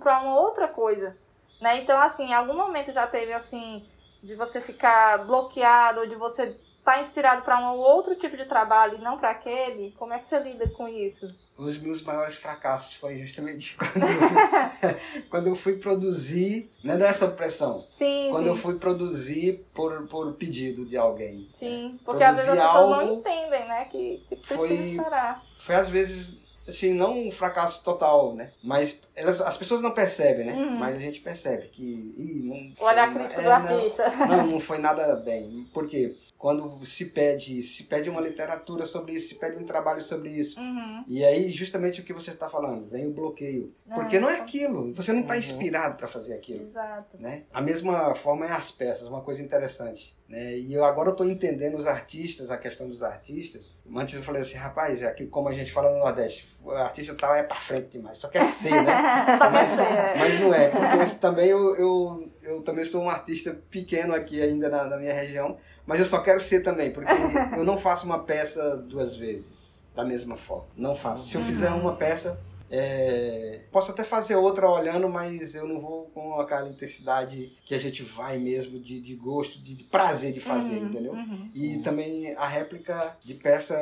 para 0.00 0.20
uma 0.20 0.38
outra 0.38 0.68
coisa. 0.68 1.16
Né? 1.62 1.78
Então, 1.78 1.98
assim, 1.98 2.26
em 2.26 2.34
algum 2.34 2.54
momento 2.54 2.92
já 2.92 3.06
teve 3.06 3.32
assim 3.32 3.88
de 4.22 4.34
você 4.34 4.60
ficar 4.60 5.24
bloqueado 5.26 6.00
ou 6.00 6.06
de 6.06 6.14
você 6.14 6.56
estar 6.78 7.00
inspirado 7.02 7.42
para 7.42 7.58
um 7.60 7.76
outro 7.76 8.14
tipo 8.16 8.36
de 8.36 8.46
trabalho 8.46 8.96
e 8.98 9.02
não 9.02 9.18
para 9.18 9.30
aquele, 9.30 9.92
como 9.98 10.12
é 10.14 10.18
que 10.18 10.26
você 10.26 10.38
lida 10.38 10.66
com 10.70 10.88
isso? 10.88 11.28
Os 11.56 11.76
meus 11.76 12.00
maiores 12.02 12.36
fracassos 12.36 12.94
foi 12.94 13.18
justamente 13.18 13.76
quando 13.78 14.04
eu, 14.04 15.24
quando 15.28 15.46
eu 15.48 15.56
fui 15.56 15.76
produzir, 15.76 16.70
não 16.82 16.94
é 16.94 16.98
dessa 16.98 17.28
pressão. 17.28 17.80
Sim, 17.90 18.28
Quando 18.30 18.44
sim. 18.44 18.48
eu 18.50 18.56
fui 18.56 18.76
produzir 18.76 19.64
por, 19.74 20.06
por 20.06 20.32
pedido 20.34 20.86
de 20.86 20.96
alguém. 20.96 21.48
Sim, 21.54 21.98
porque 22.04 22.22
às 22.24 22.36
vezes 22.36 22.50
as 22.50 22.56
Produzir 22.58 22.78
pessoas 22.78 23.06
não 23.06 23.14
entendem, 23.18 23.68
né? 23.68 23.84
Que, 23.86 24.24
que 24.28 24.36
precisa 24.36 24.56
foi- 24.56 24.72
esperar. 24.74 25.44
Foi 25.58 25.74
às 25.74 25.88
vezes, 25.88 26.40
assim, 26.68 26.92
não 26.92 27.26
um 27.26 27.30
fracasso 27.30 27.82
total, 27.82 28.34
né? 28.34 28.50
Mas 28.62 29.00
elas, 29.16 29.40
as 29.40 29.56
pessoas 29.56 29.80
não 29.80 29.90
percebem, 29.90 30.46
né? 30.46 30.52
Uhum. 30.52 30.76
Mas 30.76 30.96
a 30.96 31.00
gente 31.00 31.20
percebe 31.20 31.68
que. 31.68 31.82
Ih, 31.82 32.42
não 32.44 32.84
O 32.84 32.88
olhar 32.88 33.12
crítico 33.12 33.40
é, 33.40 33.44
do 33.44 33.48
não, 33.48 33.56
artista. 33.56 34.10
Não, 34.10 34.46
não 34.48 34.60
foi 34.60 34.78
nada 34.78 35.16
bem. 35.16 35.66
Por 35.72 35.88
quê? 35.88 36.16
Quando 36.38 36.86
se 36.86 37.06
pede, 37.06 37.60
se 37.62 37.82
pede 37.84 38.08
uma 38.08 38.20
literatura 38.20 38.84
sobre 38.86 39.14
isso, 39.14 39.30
se 39.30 39.34
pede 39.34 39.56
um 39.58 39.66
trabalho 39.66 40.00
sobre 40.00 40.30
isso. 40.30 40.58
Uhum. 40.60 41.04
E 41.08 41.24
aí, 41.24 41.50
justamente 41.50 42.00
o 42.00 42.04
que 42.04 42.12
você 42.12 42.30
está 42.30 42.48
falando, 42.48 42.88
vem 42.88 43.08
o 43.08 43.12
bloqueio. 43.12 43.74
Porque 43.92 44.20
não 44.20 44.30
é 44.30 44.38
aquilo, 44.38 44.94
você 44.94 45.12
não 45.12 45.22
está 45.22 45.32
Uhum. 45.34 45.40
inspirado 45.40 45.96
para 45.96 46.06
fazer 46.06 46.34
aquilo. 46.34 46.68
Exato. 46.68 47.16
Né? 47.18 47.42
A 47.52 47.60
mesma 47.60 48.14
forma 48.14 48.46
é 48.46 48.52
as 48.52 48.70
peças, 48.70 49.08
uma 49.08 49.20
coisa 49.20 49.42
interessante. 49.42 50.16
Né? 50.28 50.58
E 50.58 50.72
eu 50.74 50.84
agora 50.84 51.10
estou 51.10 51.28
entendendo 51.28 51.76
os 51.76 51.86
artistas, 51.86 52.50
a 52.50 52.58
questão 52.58 52.86
dos 52.86 53.02
artistas. 53.02 53.74
Antes 53.96 54.14
eu 54.14 54.22
falei 54.22 54.42
assim, 54.42 54.58
rapaz, 54.58 55.02
aqui, 55.02 55.26
como 55.26 55.48
a 55.48 55.54
gente 55.54 55.72
fala 55.72 55.90
no 55.90 55.98
Nordeste, 55.98 56.54
o 56.62 56.70
artista 56.70 57.14
tal 57.14 57.34
é 57.34 57.42
para 57.42 57.56
frente 57.56 57.88
demais, 57.88 58.18
só 58.18 58.28
quer 58.28 58.44
ser, 58.44 58.70
né? 58.82 58.92
Só 59.38 59.50
mas, 59.50 59.78
é. 59.78 60.14
mas 60.18 60.40
não 60.40 60.52
é, 60.54 60.68
porque 60.68 61.02
esse 61.02 61.18
também 61.18 61.46
eu, 61.48 61.74
eu, 61.76 62.30
eu 62.48 62.62
também 62.62 62.84
sou 62.84 63.02
um 63.02 63.10
artista 63.10 63.56
pequeno 63.70 64.14
aqui 64.14 64.40
ainda 64.42 64.68
na, 64.68 64.84
na 64.84 64.96
minha 64.96 65.12
região, 65.12 65.56
mas 65.86 66.00
eu 66.00 66.06
só 66.06 66.20
quero 66.20 66.40
ser 66.40 66.60
também, 66.60 66.90
porque 66.92 67.10
eu 67.56 67.62
não 67.64 67.78
faço 67.78 68.06
uma 68.06 68.24
peça 68.24 68.76
duas 68.76 69.14
vezes 69.16 69.86
da 69.94 70.04
mesma 70.04 70.36
forma. 70.36 70.66
Não 70.76 70.94
faço. 70.94 71.28
Se 71.28 71.36
eu 71.36 71.42
fizer 71.42 71.70
uma 71.70 71.96
peça, 71.96 72.40
é, 72.70 73.62
posso 73.72 73.90
até 73.90 74.04
fazer 74.04 74.36
outra 74.36 74.68
olhando, 74.70 75.08
mas 75.08 75.54
eu 75.54 75.66
não 75.66 75.80
vou 75.80 76.04
com 76.14 76.38
aquela 76.40 76.68
intensidade 76.68 77.56
que 77.64 77.74
a 77.74 77.78
gente 77.78 78.02
vai 78.02 78.38
mesmo 78.38 78.78
de, 78.78 79.00
de 79.00 79.14
gosto, 79.14 79.58
de, 79.60 79.74
de 79.74 79.84
prazer 79.84 80.32
de 80.32 80.40
fazer, 80.40 80.76
Uhum, 80.76 80.86
entendeu? 80.88 81.12
uhum. 81.12 81.48
E 81.54 81.78
também 81.78 82.34
a 82.36 82.46
réplica 82.46 83.16
de 83.24 83.34
peça 83.34 83.74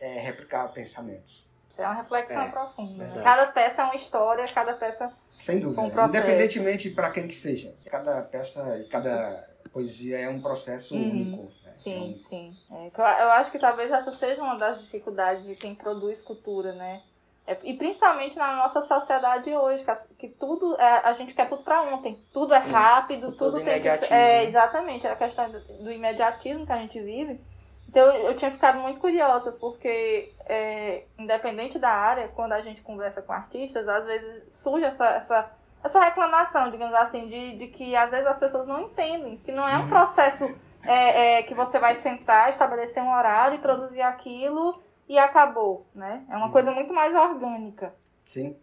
é 0.00 0.20
replicar 0.20 0.68
pensamentos. 0.72 1.48
Isso 1.76 1.82
é 1.82 1.86
uma 1.86 1.94
reflexão 1.94 2.42
É, 2.42 2.48
profunda. 2.48 3.04
né? 3.04 3.20
Cada 3.22 3.46
peça 3.48 3.82
é 3.82 3.84
uma 3.84 3.94
história, 3.96 4.44
cada 4.46 4.72
peça. 4.72 5.12
Sem 5.36 5.58
dúvida. 5.58 5.90
Processo. 5.90 6.16
Independentemente 6.16 6.88
para 6.90 7.10
quem 7.10 7.28
que 7.28 7.34
seja. 7.34 7.74
Cada 7.84 8.22
peça 8.22 8.78
e 8.78 8.84
cada 8.84 9.46
poesia 9.70 10.18
é 10.18 10.26
um 10.26 10.40
processo 10.40 10.96
Uhum. 10.96 11.10
único. 11.10 11.42
né? 11.62 11.74
Sim, 11.76 12.08
Então, 12.12 12.22
sim. 12.22 12.56
É, 12.72 12.90
eu, 13.24 13.30
acho 13.32 13.50
que 13.50 13.58
talvez 13.58 13.92
essa 13.92 14.10
seja 14.12 14.42
uma 14.42 14.56
das 14.56 14.80
dificuldades 14.80 15.44
de 15.44 15.54
quem 15.54 15.74
produz 15.74 16.22
cultura, 16.22 16.72
né? 16.72 17.02
É, 17.46 17.58
e 17.62 17.76
principalmente 17.76 18.38
na 18.38 18.56
nossa 18.56 18.80
sociedade 18.80 19.54
hoje, 19.54 19.84
que, 20.18 20.30
tudo 20.30 20.80
é, 20.80 21.00
a 21.06 21.12
gente 21.12 21.34
quer 21.34 21.46
tudo 21.46 21.62
pra 21.62 21.82
ontem. 21.82 22.18
Tudo 22.32 22.54
é 22.54 22.60
Sim. 22.62 22.70
rápido, 22.70 23.32
Todo 23.32 23.58
tudo 23.58 23.64
tem 23.64 23.82
que 23.82 23.96
ser. 23.98 24.12
É, 24.14 24.44
exatamente, 24.46 25.06
a 25.06 25.14
questão 25.14 25.50
do, 25.50 25.60
do 25.60 25.92
imediatismo 25.92 26.64
que 26.64 26.72
a 26.72 26.78
gente 26.78 26.98
vive. 27.02 27.38
Então 27.88 28.04
eu, 28.14 28.36
tinha 28.36 28.50
ficado 28.50 28.78
muito 28.80 29.00
curiosa, 29.00 29.52
porque 29.52 30.32
é, 30.46 31.04
independente 31.18 31.78
da 31.78 31.90
área, 31.90 32.28
quando 32.28 32.52
a 32.52 32.60
gente 32.60 32.82
conversa 32.82 33.22
com 33.22 33.32
artistas, 33.32 33.88
às 33.88 34.04
vezes 34.04 34.52
surge 34.52 34.84
essa, 34.84 35.06
essa, 35.10 35.50
essa 35.82 36.00
reclamação, 36.04 36.70
digamos 36.70 36.94
assim, 36.94 37.28
de, 37.28 37.56
de 37.58 37.68
que 37.68 37.94
às 37.96 38.10
vezes 38.10 38.26
as 38.26 38.38
pessoas 38.38 38.66
não 38.66 38.80
entendem, 38.82 39.36
que 39.38 39.52
não 39.52 39.66
é 39.66 39.78
um 39.78 39.82
Uhum. 39.82 39.88
processo 39.88 40.44
é, 40.84 41.38
é, 41.38 41.42
que 41.44 41.54
você 41.54 41.78
vai 41.78 41.94
sentar, 41.96 42.50
estabelecer 42.50 43.02
um 43.02 43.12
horário 43.12 43.54
e 43.54 43.58
Sim. 43.58 43.62
produzir 43.62 44.02
aquilo 44.02 44.80
e 45.08 45.18
acabou, 45.18 45.86
né? 45.94 46.24
É 46.28 46.36
uma 46.36 46.46
Uhum. 46.46 46.52
coisa 46.52 46.72
muito 46.72 46.92
mais 46.92 47.14
orgânica. 47.14 47.94
Sim. 48.24 48.56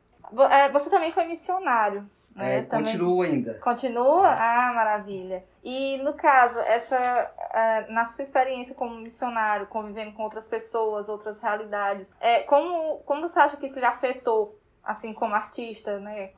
É, 0.52 0.70
Você 0.70 0.90
também 0.90 1.12
foi 1.12 1.26
missionário? 1.26 2.10
É, 2.38 2.62
Também- 2.64 2.86
continuo 2.86 3.22
ainda. 3.22 3.54
Continua? 3.60 4.28
Ah, 4.28 4.74
maravilha. 4.74 5.44
E 5.64 5.98
no 5.98 6.14
caso, 6.16 6.58
essa 6.60 6.98
ah, 7.52 7.86
na 7.90 8.06
sua 8.06 8.24
experiência 8.24 8.74
como 8.74 8.96
missionário, 8.96 9.68
convivendo 9.68 10.14
com 10.14 10.24
outras 10.24 10.48
pessoas, 10.48 11.08
outras 11.10 11.40
realidades, 11.40 12.10
é, 12.20 12.42
como, 12.44 12.98
como 13.06 13.22
você 13.28 13.40
acha 13.40 13.56
que 13.58 13.68
isso 13.68 13.78
lhe 13.80 13.86
afetou, 13.86 14.58
assim, 14.84 15.14
como 15.14 15.36
artista, 15.36 16.00
né? 16.00 16.32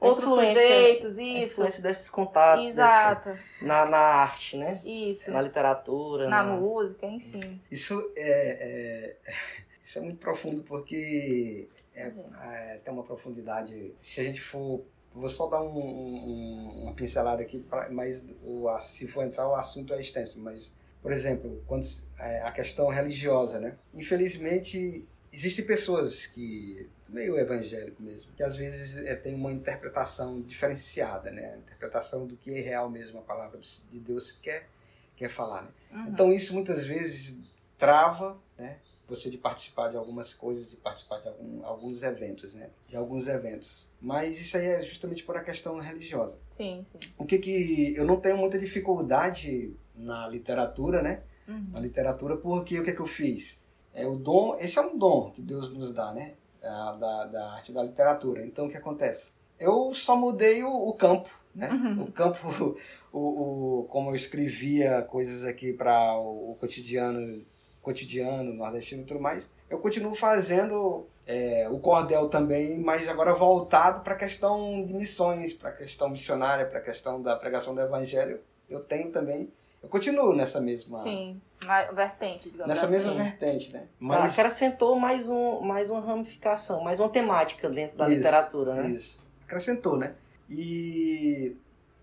Outros 0.00 0.24
influência- 0.32 0.62
sujeitos, 0.62 1.18
A 1.18 1.22
isso. 1.22 1.52
influência 1.52 1.82
desses 1.82 2.10
contatos 2.10 2.64
desse- 2.64 2.80
Exato. 2.80 3.38
na, 3.60 3.84
na 3.86 3.98
arte, 3.98 4.56
né? 4.56 4.80
Isso. 4.84 5.30
Na 5.30 5.40
literatura. 5.40 6.28
Na 6.28 6.42
na- 6.42 6.56
música, 6.56 7.06
enfim. 7.06 7.60
Isso 7.70 8.02
é, 8.16 9.12
é- 9.14 9.16
isso 9.78 9.98
é 9.98 10.02
muito 10.02 10.18
profundo 10.18 10.62
porque 10.62 11.68
é, 11.94 12.10
é, 12.42 12.80
tem 12.82 12.92
uma 12.92 13.04
profundidade. 13.04 13.94
Se 14.00 14.20
a 14.20 14.24
gente 14.24 14.40
for. 14.40 14.82
Vou 15.14 15.28
só 15.28 15.46
dar 15.48 15.62
um- 15.62 15.78
um- 15.78 16.82
uma 16.84 16.94
pincelada 16.94 17.42
aqui, 17.42 17.58
pra, 17.58 17.90
mas 17.90 18.24
o, 18.42 18.68
a- 18.68 18.78
se 18.80 19.06
for 19.06 19.24
entrar 19.24 19.46
o 19.48 19.54
assunto 19.54 19.92
é 19.92 20.00
extenso. 20.00 20.40
Mas, 20.40 20.72
por 21.02 21.12
exemplo, 21.12 21.62
quando, 21.66 21.84
é, 22.18 22.42
a 22.42 22.50
questão 22.52 22.88
religiosa, 22.88 23.60
né? 23.60 23.76
Infelizmente, 23.94 25.04
existem 25.32 25.64
pessoas 25.64 26.26
que, 26.26 26.88
meio 27.08 27.38
evangélico 27.38 28.02
mesmo, 28.02 28.32
que 28.34 28.42
às 28.42 28.56
vezes 28.56 28.96
é, 29.04 29.14
tem 29.14 29.34
uma 29.34 29.52
interpretação 29.52 30.40
diferenciada, 30.40 31.30
né? 31.30 31.54
A 31.54 31.56
interpretação 31.58 32.26
do 32.26 32.36
que 32.36 32.50
é 32.50 32.60
real 32.60 32.88
mesmo 32.88 33.18
a 33.18 33.22
palavra 33.22 33.60
de 33.60 34.00
Deus 34.00 34.32
quer, 34.32 34.68
quer 35.16 35.28
falar, 35.28 35.62
né? 35.62 35.68
Uhum. 35.92 36.08
Então 36.08 36.32
isso 36.32 36.54
muitas 36.54 36.86
vezes 36.86 37.36
trava, 37.76 38.38
né? 38.56 38.78
Você 39.08 39.28
de 39.28 39.36
participar 39.36 39.88
de 39.90 39.96
algumas 39.96 40.32
coisas, 40.32 40.70
de 40.70 40.76
participar 40.76 41.20
de 41.20 41.28
algum, 41.28 41.66
alguns 41.66 42.02
eventos, 42.02 42.54
né? 42.54 42.70
De 42.88 42.96
alguns 42.96 43.28
eventos. 43.28 43.86
Mas 44.02 44.40
isso 44.40 44.56
aí 44.56 44.66
é 44.66 44.82
justamente 44.82 45.22
por 45.22 45.36
a 45.36 45.44
questão 45.44 45.78
religiosa. 45.78 46.36
Sim, 46.56 46.84
sim. 46.90 47.12
O 47.16 47.24
que 47.24 47.38
que 47.38 47.94
eu 47.96 48.04
não 48.04 48.16
tenho 48.16 48.36
muita 48.36 48.58
dificuldade 48.58 49.72
na 49.94 50.26
literatura, 50.28 51.00
né? 51.00 51.22
Uhum. 51.46 51.68
Na 51.70 51.78
literatura, 51.78 52.36
porque 52.36 52.80
o 52.80 52.82
que 52.82 52.92
que 52.92 53.00
eu 53.00 53.06
fiz? 53.06 53.62
É 53.94 54.04
o 54.04 54.16
dom, 54.16 54.56
esse 54.58 54.76
é 54.76 54.82
um 54.82 54.98
dom 54.98 55.30
que 55.30 55.40
Deus 55.40 55.72
nos 55.72 55.92
dá, 55.92 56.12
né? 56.12 56.34
Da, 56.60 56.92
da, 56.92 57.24
da 57.26 57.52
arte 57.52 57.72
da 57.72 57.82
literatura. 57.82 58.44
Então 58.44 58.66
o 58.66 58.68
que 58.68 58.76
acontece? 58.76 59.30
Eu 59.56 59.94
só 59.94 60.16
mudei 60.16 60.64
o, 60.64 60.88
o 60.88 60.92
campo, 60.94 61.30
né? 61.54 61.70
Uhum. 61.70 62.02
O 62.02 62.12
campo, 62.12 62.76
o, 63.12 63.80
o, 63.80 63.84
como 63.84 64.10
eu 64.10 64.16
escrevia 64.16 65.02
coisas 65.02 65.44
aqui 65.44 65.72
para 65.72 66.16
o, 66.18 66.52
o 66.52 66.56
cotidiano, 66.56 67.44
cotidiano, 67.82 68.54
nordestino 68.54 69.02
e 69.02 69.04
tudo 69.04 69.20
mais, 69.20 69.50
eu 69.68 69.78
continuo 69.78 70.14
fazendo 70.14 71.06
é, 71.26 71.68
o 71.68 71.78
cordel 71.78 72.28
também, 72.28 72.78
mas 72.78 73.08
agora 73.08 73.34
voltado 73.34 74.00
para 74.02 74.14
a 74.14 74.16
questão 74.16 74.84
de 74.84 74.94
missões, 74.94 75.52
para 75.52 75.70
a 75.70 75.72
questão 75.72 76.08
missionária, 76.08 76.64
para 76.64 76.78
a 76.78 76.82
questão 76.82 77.20
da 77.20 77.36
pregação 77.36 77.74
do 77.74 77.80
evangelho. 77.80 78.40
Eu 78.70 78.80
tenho 78.80 79.10
também, 79.10 79.52
eu 79.82 79.88
continuo 79.88 80.32
nessa 80.34 80.60
mesma, 80.60 81.02
Sim. 81.02 81.40
Na 81.64 81.92
vertente, 81.92 82.50
digamos 82.50 82.68
nessa 82.68 82.86
assim. 82.86 82.94
mesma 82.94 83.14
vertente, 83.14 83.72
né? 83.72 83.86
Ah, 84.10 84.24
acrescentou 84.24 84.98
mais, 84.98 85.28
um, 85.28 85.60
mais 85.60 85.90
uma 85.90 86.00
ramificação, 86.00 86.82
mais 86.82 86.98
uma 86.98 87.08
temática 87.08 87.68
dentro 87.68 87.98
da 87.98 88.06
Isso, 88.06 88.16
literatura, 88.16 88.74
né? 88.74 88.90
Isso. 88.90 89.20
Acrescentou, 89.44 89.96
né? 89.96 90.14
E 90.50 91.56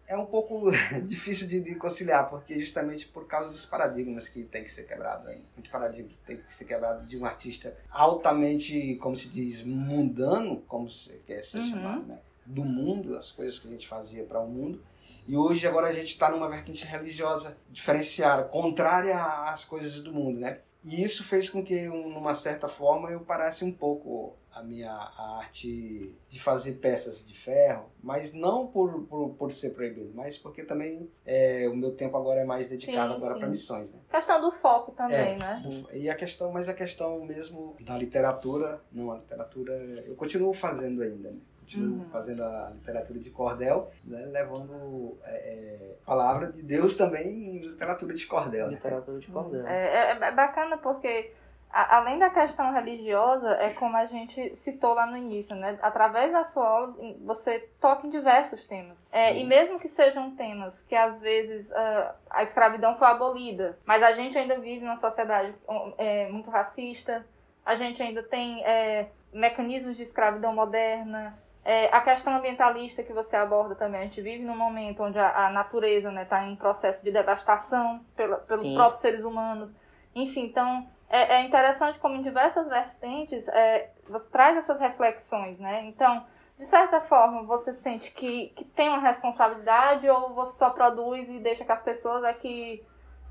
é 0.10 0.18
um 0.18 0.26
pouco 0.26 0.72
difícil 1.06 1.48
de, 1.48 1.60
de, 1.60 1.76
conciliar, 1.76 2.30
porque 2.30 2.60
justamente 2.60 3.08
por 3.08 3.28
causa 3.28 3.52
dos 3.52 3.66
paradigmas 3.66 4.28
que 4.28 4.44
tem 4.44 4.64
que 4.64 4.72
ser 4.72 4.84
quebrado 4.84 5.30
aí. 5.30 5.46
Muito 5.56 5.70
paradigma 5.70 6.10
tem 6.26 6.38
que 6.38 6.52
ser 6.52 6.66
quebrado 6.66 7.06
de 7.06 7.16
um 7.16 7.26
artista 7.26 7.78
altamente, 7.92 8.96
como 8.96 9.16
se 9.16 9.30
diz, 9.30 9.64
mundano, 9.64 10.62
como 10.68 10.90
se 10.90 11.14
quer 11.28 11.44
ser 11.44 11.60
uhum. 11.60 11.70
chamado, 11.70 12.08
né? 12.08 12.20
Do 12.44 12.66
mundo, 12.66 13.16
as 13.16 13.32
coisas 13.32 13.60
que 13.60 13.68
a 13.68 13.72
gente 13.72 13.88
fazia 13.88 14.24
para 14.24 14.40
o 14.40 14.50
mundo. 14.50 14.82
E 15.28 15.38
hoje 15.38 15.68
agora 15.68 15.88
a 15.88 15.94
gente 15.94 16.08
está 16.08 16.32
numa 16.32 16.50
vertente 16.50 16.84
religiosa 16.88 17.56
diferenciada, 17.70 18.46
contrária 18.46 19.16
às 19.48 19.64
coisas 19.64 20.02
do 20.02 20.12
mundo, 20.12 20.40
né? 20.40 20.58
E 20.84 21.04
isso 21.04 21.24
fez 21.24 21.48
com 21.48 21.64
que, 21.64 21.88
numa 21.88 22.34
certa 22.34 22.68
forma, 22.68 23.12
eu 23.12 23.20
parasse 23.20 23.64
um 23.64 23.72
pouco 23.72 24.36
a 24.60 24.64
minha 24.64 24.92
a 24.92 25.38
arte 25.40 26.16
de 26.28 26.40
fazer 26.40 26.74
peças 26.74 27.26
de 27.26 27.34
ferro, 27.34 27.90
mas 28.04 28.34
não 28.34 28.68
por, 28.68 29.06
por, 29.06 29.30
por 29.32 29.52
ser 29.52 29.72
proibido, 29.72 30.12
mas 30.14 30.38
porque 30.38 30.64
também 30.64 31.10
é, 31.26 31.68
o 31.70 31.76
meu 31.76 31.92
tempo 31.92 32.18
agora 32.18 32.42
é 32.42 32.46
mais 32.46 32.68
dedicado 32.68 33.14
sim, 33.14 33.18
agora 33.18 33.36
para 33.36 33.48
missões, 33.48 33.92
né? 33.92 34.00
Questão 34.10 34.42
do 34.42 34.52
foco 34.52 34.92
também, 34.92 35.36
é, 35.36 35.38
né? 35.38 35.60
Sim. 35.62 35.86
E 35.94 36.10
a 36.10 36.16
questão, 36.16 36.52
mas 36.52 36.68
a 36.68 36.74
questão 36.74 37.24
mesmo 37.26 37.76
da 37.82 37.98
literatura, 37.98 38.82
não, 38.92 39.12
a 39.12 39.18
literatura 39.18 39.74
eu 40.06 40.16
continuo 40.16 40.54
fazendo 40.54 41.02
ainda, 41.02 41.32
né? 41.32 41.40
Continuo 41.60 42.00
uhum. 42.00 42.10
fazendo 42.10 42.44
a 42.44 42.72
literatura 42.74 43.20
de 43.20 43.30
cordel, 43.30 43.92
né? 44.04 44.26
levando 44.26 45.20
é, 45.24 45.94
é 45.94 45.98
palavra 46.04 46.52
de 46.52 46.64
Deus 46.64 46.96
também 46.96 47.28
em 47.28 47.60
literatura 47.60 48.16
de 48.16 48.26
cordel. 48.26 48.68
Né? 48.68 48.74
Literatura 48.74 49.20
de 49.20 49.28
cordel. 49.28 49.68
É, 49.68 50.12
é, 50.12 50.12
é 50.14 50.32
bacana 50.32 50.80
porque 50.80 51.32
além 51.72 52.18
da 52.18 52.30
questão 52.30 52.74
religiosa, 52.74 53.52
é 53.52 53.72
como 53.74 53.96
a 53.96 54.06
gente 54.06 54.56
citou 54.56 54.94
lá 54.94 55.06
no 55.06 55.16
início, 55.16 55.56
né? 55.56 55.78
Através 55.82 56.32
da 56.32 56.44
sua 56.44 56.84
obra, 56.84 57.16
você 57.22 57.60
toca 57.80 58.08
em 58.08 58.10
diversos 58.10 58.66
temas. 58.66 58.98
É, 59.12 59.38
e 59.38 59.46
mesmo 59.46 59.80
que 59.80 59.88
sejam 59.88 60.36
temas 60.36 60.84
que 60.84 60.96
às 60.96 61.20
vezes 61.20 61.70
uh, 61.70 62.14
a 62.30 62.42
escravidão 62.42 62.98
foi 62.98 63.08
abolida, 63.08 63.78
mas 63.86 64.02
a 64.02 64.14
gente 64.14 64.38
ainda 64.38 64.60
vive 64.60 64.84
numa 64.84 64.96
sociedade 64.96 65.54
é, 65.98 66.28
muito 66.30 66.50
racista, 66.50 67.26
a 67.64 67.76
gente 67.76 68.02
ainda 68.02 68.24
tem 68.24 68.64
é, 68.66 69.10
mecanismos 69.32 69.96
de 69.96 70.04
escravidão 70.04 70.54
moderna, 70.54 71.38
é, 71.64 71.86
a 71.94 72.02
questão 72.02 72.36
ambientalista 72.36 73.04
que 73.04 73.14
você 73.14 73.36
aborda 73.36 73.76
também, 73.76 74.02
a 74.02 74.04
gente 74.06 74.22
vive 74.22 74.44
num 74.44 74.58
momento 74.58 75.04
onde 75.04 75.20
a, 75.20 75.48
a 75.48 75.50
natureza 75.52 76.08
está 76.08 76.12
né, 76.12 76.26
tá 76.26 76.44
em 76.44 76.54
um 76.54 76.56
processo 76.56 77.04
de 77.04 77.12
devastação 77.12 78.04
pela, 78.16 78.38
pelos 78.38 78.62
Sim. 78.62 78.74
próprios 78.74 79.02
seres 79.02 79.24
humanos. 79.24 79.76
Enfim, 80.16 80.46
então 80.46 80.88
é, 81.10 81.38
é 81.38 81.44
interessante 81.46 82.00
como 82.00 82.16
em 82.16 82.22
diversas 82.22 82.68
vertentes 82.68 83.48
é, 83.48 83.92
você 84.08 84.30
traz 84.30 84.58
essas 84.58 84.80
reflexões, 84.80 85.60
né? 85.60 85.84
Então, 85.86 86.26
de 86.56 86.66
certa 86.66 87.02
forma, 87.02 87.44
você 87.44 87.74
sente 87.74 88.12
que, 88.12 88.50
que 88.50 88.66
tem 88.66 88.90
uma 88.90 89.00
responsabilidade 89.00 90.08
ou 90.10 90.34
você 90.34 90.58
só 90.58 90.70
produz 90.70 91.28
e 91.28 91.40
deixa 91.40 91.66
que 91.66 91.72
as 91.72 91.82
pessoas 91.82 92.24
é 92.24 92.34
que 92.34 92.86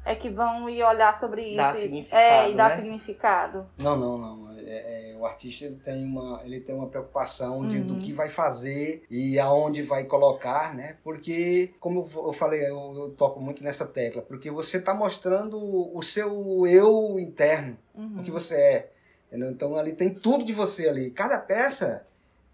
é 0.08 0.14
que 0.14 0.30
vão 0.30 0.68
ir 0.70 0.82
olhar 0.82 1.18
sobre 1.18 1.48
isso. 1.48 1.56
Dá 1.56 1.70
e, 1.72 1.74
significado, 1.74 2.22
é, 2.22 2.50
e 2.50 2.56
dá 2.56 2.68
né? 2.68 2.76
significado. 2.76 3.66
Não, 3.76 3.96
não, 3.96 4.16
não. 4.16 4.58
É, 4.58 5.12
é, 5.12 5.16
o 5.16 5.26
artista 5.26 5.66
ele 5.66 5.76
tem 5.76 6.04
uma, 6.04 6.40
ele 6.44 6.60
tem 6.60 6.74
uma 6.74 6.88
preocupação 6.88 7.66
de, 7.68 7.78
uhum. 7.78 7.86
do 7.86 7.94
que 7.96 8.12
vai 8.12 8.28
fazer 8.28 9.04
e 9.10 9.38
aonde 9.38 9.82
vai 9.82 10.04
colocar, 10.04 10.74
né? 10.74 10.96
Porque, 11.04 11.74
como 11.78 12.08
eu 12.16 12.32
falei, 12.32 12.62
eu, 12.62 12.94
eu 12.96 13.10
toco 13.16 13.38
muito 13.38 13.62
nessa 13.62 13.86
tecla, 13.86 14.22
porque 14.22 14.50
você 14.50 14.78
está 14.78 14.94
mostrando 14.94 15.58
o 15.94 16.02
seu 16.02 16.66
eu 16.66 17.18
interno, 17.18 17.76
uhum. 17.94 18.20
o 18.20 18.22
que 18.22 18.30
você 18.30 18.54
é. 18.56 18.92
Entendeu? 19.28 19.50
Então 19.50 19.76
ali 19.76 19.92
tem 19.92 20.12
tudo 20.12 20.42
de 20.42 20.54
você 20.54 20.88
ali. 20.88 21.10
Cada 21.10 21.38
peça, 21.38 22.06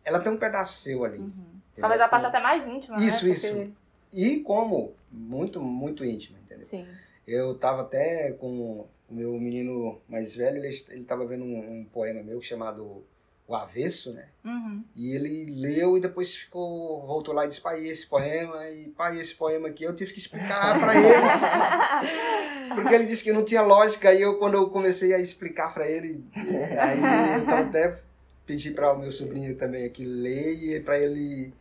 ela 0.05 0.19
tem 0.19 0.33
um 0.33 0.37
pedaço 0.37 0.81
seu 0.81 1.05
ali. 1.05 1.19
Uhum. 1.19 1.55
Talvez 1.81 2.01
a 2.01 2.09
parte 2.09 2.27
até 2.27 2.41
mais 2.41 2.67
íntima, 2.67 2.97
isso, 2.97 3.25
né? 3.25 3.33
Isso, 3.33 3.47
isso. 3.47 3.73
E 4.13 4.41
como? 4.41 4.93
Muito, 5.11 5.61
muito 5.61 6.05
íntima, 6.05 6.39
entendeu? 6.41 6.67
Sim. 6.67 6.87
Eu 7.27 7.55
tava 7.55 7.83
até 7.83 8.33
com 8.33 8.87
o 9.09 9.15
meu 9.15 9.33
menino 9.39 10.01
mais 10.09 10.35
velho, 10.35 10.59
ele, 10.59 10.77
ele 10.91 11.05
tava 11.05 11.27
vendo 11.27 11.45
um, 11.45 11.81
um 11.81 11.85
poema 11.85 12.23
meu 12.23 12.41
chamado 12.43 13.05
O 13.47 13.55
Avesso, 13.55 14.13
né? 14.13 14.29
Uhum. 14.45 14.83
E 14.95 15.15
ele 15.15 15.47
leu 15.47 15.97
e 15.97 16.01
depois 16.01 16.35
ficou, 16.35 17.07
voltou 17.07 17.35
lá 17.35 17.45
e 17.45 17.49
disse, 17.49 17.61
pai, 17.61 17.87
esse 17.87 18.07
poema, 18.07 18.69
e 18.71 18.89
pai, 18.91 19.19
esse 19.19 19.35
poema 19.35 19.69
aqui, 19.69 19.85
eu 19.85 19.95
tive 19.95 20.13
que 20.13 20.19
explicar 20.19 20.79
para 20.79 20.95
ele. 20.97 22.75
Porque 22.75 22.95
ele 22.95 23.07
disse 23.07 23.23
que 23.23 23.33
não 23.33 23.45
tinha 23.45 23.63
lógica, 23.63 24.09
aí 24.09 24.21
eu, 24.21 24.39
quando 24.39 24.55
eu 24.55 24.69
comecei 24.69 25.15
a 25.15 25.19
explicar 25.19 25.73
para 25.73 25.89
ele, 25.89 26.25
aí 26.35 27.41
então 27.41 27.59
até 27.59 28.01
pedi 28.47 28.71
para 28.71 28.93
o 28.93 28.99
meu 28.99 29.11
sobrinho 29.11 29.57
também 29.57 29.85
aqui 29.85 30.05
ler 30.05 30.53
e 30.53 30.81
para 30.81 30.99
ele 30.99 31.53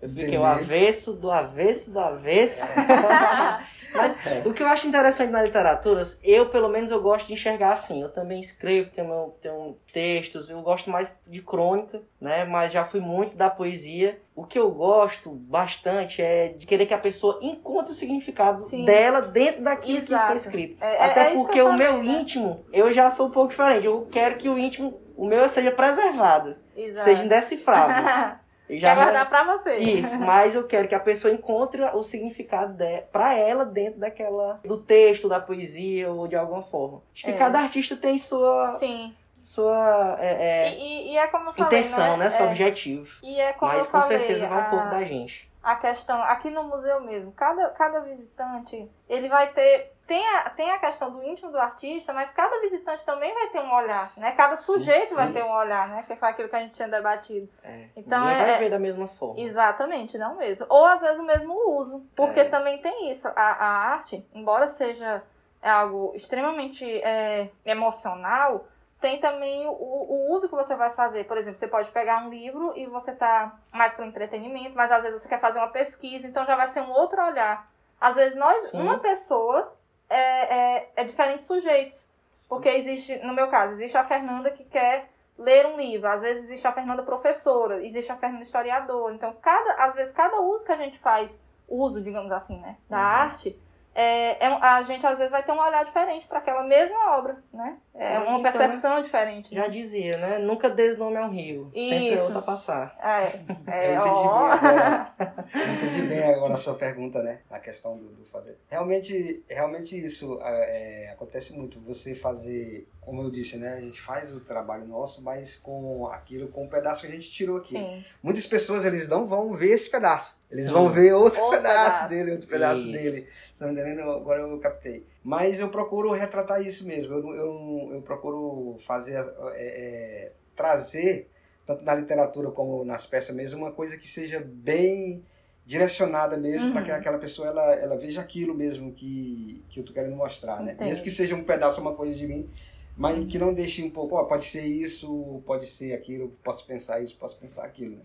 eu 0.00 0.08
fiquei 0.10 0.36
o 0.36 0.44
avesso 0.44 1.14
do 1.14 1.30
avesso 1.30 1.90
do 1.90 1.98
avesso. 1.98 2.60
Mas 3.94 4.26
é. 4.26 4.42
o 4.44 4.52
que 4.52 4.62
eu 4.62 4.66
acho 4.66 4.86
interessante 4.86 5.30
na 5.30 5.42
literatura, 5.42 6.02
eu 6.22 6.50
pelo 6.50 6.68
menos 6.68 6.90
eu 6.90 7.00
gosto 7.00 7.26
de 7.26 7.32
enxergar 7.32 7.72
assim. 7.72 8.02
Eu 8.02 8.10
também 8.10 8.38
escrevo, 8.38 8.90
tenho, 8.90 9.34
tenho 9.40 9.76
textos, 9.92 10.50
eu 10.50 10.60
gosto 10.60 10.90
mais 10.90 11.18
de 11.26 11.40
crônica, 11.40 12.02
né? 12.20 12.44
Mas 12.44 12.72
já 12.72 12.84
fui 12.84 13.00
muito 13.00 13.36
da 13.36 13.48
poesia. 13.48 14.20
O 14.34 14.44
que 14.44 14.58
eu 14.58 14.70
gosto 14.70 15.30
bastante 15.30 16.20
é 16.20 16.48
de 16.48 16.66
querer 16.66 16.84
que 16.84 16.92
a 16.92 16.98
pessoa 16.98 17.38
encontre 17.40 17.92
o 17.92 17.94
significado 17.94 18.64
Sim. 18.66 18.84
dela 18.84 19.22
dentro 19.22 19.62
daquilo 19.62 20.04
Exato. 20.04 20.20
que 20.20 20.26
foi 20.26 20.36
escrito. 20.36 20.84
É, 20.84 20.96
é 20.96 21.04
Até 21.04 21.30
é 21.30 21.34
porque 21.34 21.60
o 21.62 21.72
meu 21.72 22.02
né? 22.02 22.20
íntimo, 22.20 22.64
eu 22.70 22.92
já 22.92 23.10
sou 23.10 23.28
um 23.28 23.30
pouco 23.30 23.48
diferente. 23.48 23.86
Eu 23.86 24.06
quero 24.10 24.36
que 24.36 24.48
o 24.48 24.58
íntimo, 24.58 25.00
o 25.16 25.26
meu 25.26 25.48
seja 25.48 25.70
preservado, 25.70 26.54
Exato. 26.76 27.04
seja 27.04 27.24
indecifrável. 27.24 28.36
Já 28.68 28.94
Quer 28.94 29.02
guardar 29.02 29.28
pra 29.28 29.44
você. 29.44 29.76
Isso, 29.76 30.18
mas 30.24 30.54
eu 30.54 30.66
quero 30.66 30.88
que 30.88 30.94
a 30.94 31.00
pessoa 31.00 31.32
encontre 31.32 31.82
o 31.82 32.02
significado 32.02 32.72
de... 32.72 33.02
pra 33.12 33.34
ela 33.34 33.64
dentro 33.64 34.00
daquela. 34.00 34.60
do 34.64 34.78
texto, 34.78 35.28
da 35.28 35.40
poesia 35.40 36.10
ou 36.10 36.26
de 36.26 36.36
alguma 36.36 36.62
forma. 36.62 37.02
Acho 37.14 37.24
que 37.24 37.30
é. 37.30 37.36
cada 37.36 37.60
artista 37.60 37.96
tem 37.96 38.18
sua. 38.18 38.78
Sim. 38.78 39.14
Sua 39.38 40.16
é, 40.18 40.28
é... 40.28 40.78
E, 40.78 41.12
e, 41.12 41.16
é 41.18 41.26
como 41.26 41.50
falei, 41.50 41.66
intenção, 41.66 42.16
né? 42.16 42.24
né? 42.24 42.30
Seu 42.30 42.46
é. 42.46 42.50
objetivo. 42.50 43.18
E 43.22 43.38
é 43.38 43.52
como 43.52 43.72
mas 43.72 43.86
com 43.86 44.00
falei, 44.00 44.18
certeza 44.18 44.46
vai 44.46 44.60
a... 44.60 44.66
um 44.66 44.70
pouco 44.70 44.90
da 44.90 45.04
gente. 45.04 45.46
A 45.62 45.76
questão, 45.76 46.22
aqui 46.22 46.48
no 46.48 46.62
museu 46.62 47.00
mesmo, 47.00 47.32
cada, 47.32 47.68
cada 47.70 48.00
visitante, 48.00 48.88
ele 49.08 49.28
vai 49.28 49.52
ter 49.52 49.95
tem 50.06 50.24
a, 50.36 50.50
tem 50.50 50.70
a 50.70 50.78
questão 50.78 51.10
do 51.10 51.22
íntimo 51.22 51.50
do 51.50 51.58
artista, 51.58 52.12
mas 52.12 52.32
cada 52.32 52.60
visitante 52.60 53.04
também 53.04 53.34
vai 53.34 53.48
ter 53.48 53.60
um 53.60 53.74
olhar, 53.74 54.12
né? 54.16 54.32
Cada 54.32 54.56
sujeito 54.56 55.08
sim, 55.08 55.14
vai 55.16 55.32
ter 55.32 55.42
um 55.42 55.50
olhar, 55.50 55.88
né? 55.88 56.04
Que 56.06 56.14
foi 56.14 56.28
aquilo 56.28 56.48
que 56.48 56.54
a 56.54 56.60
gente 56.60 56.74
tinha 56.74 56.88
debatido. 56.88 57.48
É. 57.64 57.88
Então 57.96 58.20
Ninguém 58.20 58.36
é, 58.36 58.46
vai 58.46 58.58
ver 58.58 58.70
da 58.70 58.78
mesma 58.78 59.08
forma. 59.08 59.40
Exatamente, 59.40 60.16
não 60.16 60.36
mesmo. 60.36 60.64
Ou 60.68 60.86
às 60.86 61.00
vezes 61.00 61.18
o 61.18 61.24
mesmo 61.24 61.54
uso, 61.80 62.06
porque 62.14 62.40
é. 62.40 62.48
também 62.48 62.78
tem 62.78 63.10
isso. 63.10 63.26
A, 63.28 63.32
a 63.32 63.68
arte, 63.94 64.24
embora 64.32 64.68
seja 64.68 65.24
algo 65.60 66.12
extremamente 66.14 66.84
é, 67.02 67.50
emocional, 67.64 68.64
tem 69.00 69.18
também 69.18 69.66
o, 69.66 69.72
o, 69.72 70.32
uso 70.32 70.48
que 70.48 70.54
você 70.54 70.76
vai 70.76 70.90
fazer. 70.90 71.24
Por 71.24 71.36
exemplo, 71.36 71.58
você 71.58 71.66
pode 71.66 71.90
pegar 71.90 72.24
um 72.24 72.30
livro 72.30 72.72
e 72.76 72.86
você 72.86 73.12
tá 73.12 73.58
mais 73.72 73.92
para 73.92 74.06
entretenimento, 74.06 74.76
mas 74.76 74.92
às 74.92 75.02
vezes 75.02 75.20
você 75.20 75.28
quer 75.28 75.40
fazer 75.40 75.58
uma 75.58 75.68
pesquisa, 75.68 76.28
então 76.28 76.46
já 76.46 76.54
vai 76.54 76.68
ser 76.68 76.80
um 76.80 76.92
outro 76.92 77.20
olhar. 77.20 77.68
Às 78.00 78.14
vezes 78.14 78.38
nós, 78.38 78.70
Sim. 78.70 78.82
uma 78.82 78.98
pessoa 78.98 79.75
é, 80.08 80.76
é, 80.76 80.92
é 80.96 81.04
diferentes 81.04 81.46
sujeitos. 81.46 82.08
Porque 82.48 82.68
existe, 82.68 83.16
no 83.18 83.32
meu 83.32 83.48
caso, 83.48 83.74
existe 83.74 83.96
a 83.96 84.04
Fernanda 84.04 84.50
que 84.50 84.64
quer 84.64 85.10
ler 85.38 85.66
um 85.66 85.76
livro, 85.76 86.08
às 86.08 86.22
vezes 86.22 86.44
existe 86.44 86.66
a 86.66 86.72
Fernanda 86.72 87.02
professora, 87.02 87.84
existe 87.84 88.10
a 88.10 88.16
Fernanda 88.16 88.42
historiadora. 88.42 89.14
Então, 89.14 89.34
cada, 89.40 89.84
às 89.84 89.94
vezes, 89.94 90.12
cada 90.12 90.40
uso 90.40 90.64
que 90.64 90.72
a 90.72 90.76
gente 90.76 90.98
faz, 90.98 91.38
uso, 91.68 92.02
digamos 92.02 92.32
assim, 92.32 92.58
né, 92.60 92.76
da 92.88 92.96
uhum. 92.96 93.02
arte, 93.02 93.60
é, 93.96 94.44
é, 94.44 94.46
a 94.46 94.82
gente 94.82 95.06
às 95.06 95.16
vezes 95.16 95.30
vai 95.30 95.42
ter 95.42 95.52
um 95.52 95.58
olhar 95.58 95.82
diferente 95.82 96.26
para 96.26 96.38
aquela 96.38 96.62
mesma 96.62 97.16
obra, 97.16 97.42
né? 97.50 97.78
É 97.94 98.18
uma 98.18 98.38
então, 98.38 98.42
percepção 98.42 99.02
diferente. 99.02 99.54
Já 99.54 99.68
dizia, 99.68 100.18
né? 100.18 100.38
Nunca 100.38 100.68
dê 100.68 100.94
nome 100.96 101.16
a 101.16 101.24
um 101.24 101.30
rio, 101.30 101.70
Isso. 101.74 101.88
sempre 101.88 102.18
é 102.18 102.22
outra 102.22 102.42
passar. 102.42 102.94
É, 103.02 103.40
é, 103.66 103.96
eu 103.96 104.00
entendi 104.00 104.18
ó. 104.18 104.58
bem 104.58 104.68
agora. 104.68 105.14
eu 105.54 105.72
entendi 105.72 106.02
bem 106.02 106.22
agora 106.24 106.54
a 106.54 106.58
sua 106.58 106.74
pergunta, 106.74 107.22
né? 107.22 107.40
A 107.50 107.58
questão 107.58 107.96
do, 107.96 108.08
do 108.10 108.24
fazer. 108.26 108.58
Realmente, 108.68 109.42
realmente 109.48 109.98
isso 109.98 110.38
é, 110.42 111.08
acontece 111.12 111.56
muito. 111.56 111.80
Você 111.80 112.14
fazer 112.14 112.86
como 113.06 113.22
eu 113.22 113.30
disse, 113.30 113.56
né? 113.56 113.74
A 113.74 113.80
gente 113.80 114.02
faz 114.02 114.32
o 114.32 114.40
trabalho 114.40 114.84
nosso, 114.84 115.22
mas 115.22 115.54
com 115.54 116.08
aquilo, 116.08 116.48
com 116.48 116.64
o 116.64 116.68
pedaço 116.68 117.02
que 117.02 117.06
a 117.06 117.10
gente 117.10 117.30
tirou 117.30 117.58
aqui. 117.58 117.76
Sim. 117.76 118.04
Muitas 118.20 118.44
pessoas, 118.46 118.84
eles 118.84 119.06
não 119.06 119.28
vão 119.28 119.54
ver 119.54 119.70
esse 119.70 119.88
pedaço. 119.88 120.40
Eles 120.50 120.66
Sim. 120.66 120.72
vão 120.72 120.88
ver 120.88 121.12
outro, 121.14 121.40
outro 121.40 121.56
pedaço, 121.56 121.76
pedaço, 121.76 122.08
dele, 122.08 122.32
outro 122.32 122.48
pedaço 122.48 122.80
isso. 122.82 122.92
dele. 122.92 123.28
Tá 123.56 123.68
me 123.68 123.74
Agora 123.92 124.42
eu 124.42 124.58
captei. 124.58 125.06
Mas 125.22 125.60
eu 125.60 125.68
procuro 125.68 126.12
retratar 126.12 126.64
isso 126.64 126.86
mesmo. 126.86 127.14
Eu, 127.14 127.34
eu, 127.34 127.90
eu 127.94 128.02
procuro 128.02 128.76
fazer, 128.80 129.14
é, 129.14 130.26
é, 130.26 130.32
trazer, 130.54 131.28
tanto 131.66 131.84
na 131.84 131.94
literatura 131.94 132.50
como 132.50 132.84
nas 132.84 133.06
peças 133.06 133.34
mesmo, 133.34 133.58
uma 133.58 133.72
coisa 133.72 133.96
que 133.96 134.08
seja 134.08 134.40
bem 134.40 135.22
direcionada 135.66 136.36
mesmo 136.36 136.68
uhum. 136.68 136.72
para 136.72 136.82
que 136.82 136.90
aquela 136.92 137.18
pessoa 137.18 137.48
ela, 137.48 137.74
ela 137.74 137.96
veja 137.96 138.20
aquilo 138.20 138.54
mesmo 138.54 138.92
que, 138.92 139.64
que 139.68 139.80
eu 139.80 139.84
tô 139.84 139.92
querendo 139.92 140.14
mostrar, 140.14 140.62
né? 140.62 140.76
Mesmo 140.78 141.02
que 141.02 141.10
seja 141.10 141.34
um 141.34 141.42
pedaço, 141.42 141.80
uma 141.80 141.92
coisa 141.92 142.14
de 142.14 142.24
mim, 142.24 142.48
mas 142.96 143.26
que 143.26 143.36
não 143.38 143.52
deixe 143.52 143.82
um 143.82 143.90
pouco, 143.90 144.14
ó, 144.14 144.24
pode 144.24 144.44
ser 144.44 144.64
isso, 144.64 145.42
pode 145.44 145.66
ser 145.66 145.92
aquilo, 145.92 146.28
posso 146.44 146.64
pensar 146.64 147.00
isso, 147.02 147.16
posso 147.16 147.38
pensar 147.38 147.64
aquilo. 147.64 147.96
Né? 147.96 148.02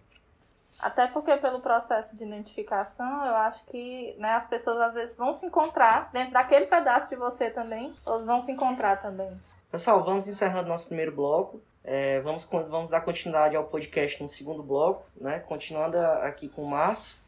Até 0.81 1.07
porque 1.07 1.35
pelo 1.37 1.59
processo 1.59 2.15
de 2.15 2.23
identificação, 2.23 3.25
eu 3.25 3.35
acho 3.35 3.63
que 3.65 4.15
né, 4.17 4.33
as 4.33 4.47
pessoas 4.47 4.79
às 4.79 4.93
vezes 4.93 5.15
vão 5.15 5.33
se 5.33 5.45
encontrar 5.45 6.09
dentro 6.11 6.33
daquele 6.33 6.65
pedaço 6.65 7.09
de 7.09 7.15
você 7.15 7.49
também, 7.49 7.93
ou 8.05 8.19
vão 8.23 8.41
se 8.41 8.51
encontrar 8.51 9.01
também. 9.01 9.31
Pessoal, 9.71 10.03
vamos 10.03 10.27
encerrando 10.27 10.67
nosso 10.67 10.87
primeiro 10.87 11.15
bloco. 11.15 11.61
É, 11.83 12.19
vamos, 12.21 12.45
vamos 12.45 12.89
dar 12.89 13.01
continuidade 13.01 13.55
ao 13.55 13.63
podcast 13.63 14.21
no 14.21 14.27
segundo 14.27 14.61
bloco, 14.61 15.05
né? 15.15 15.39
Continuando 15.39 15.97
aqui 15.97 16.49
com 16.49 16.63
o 16.63 16.69
Márcio. 16.69 17.20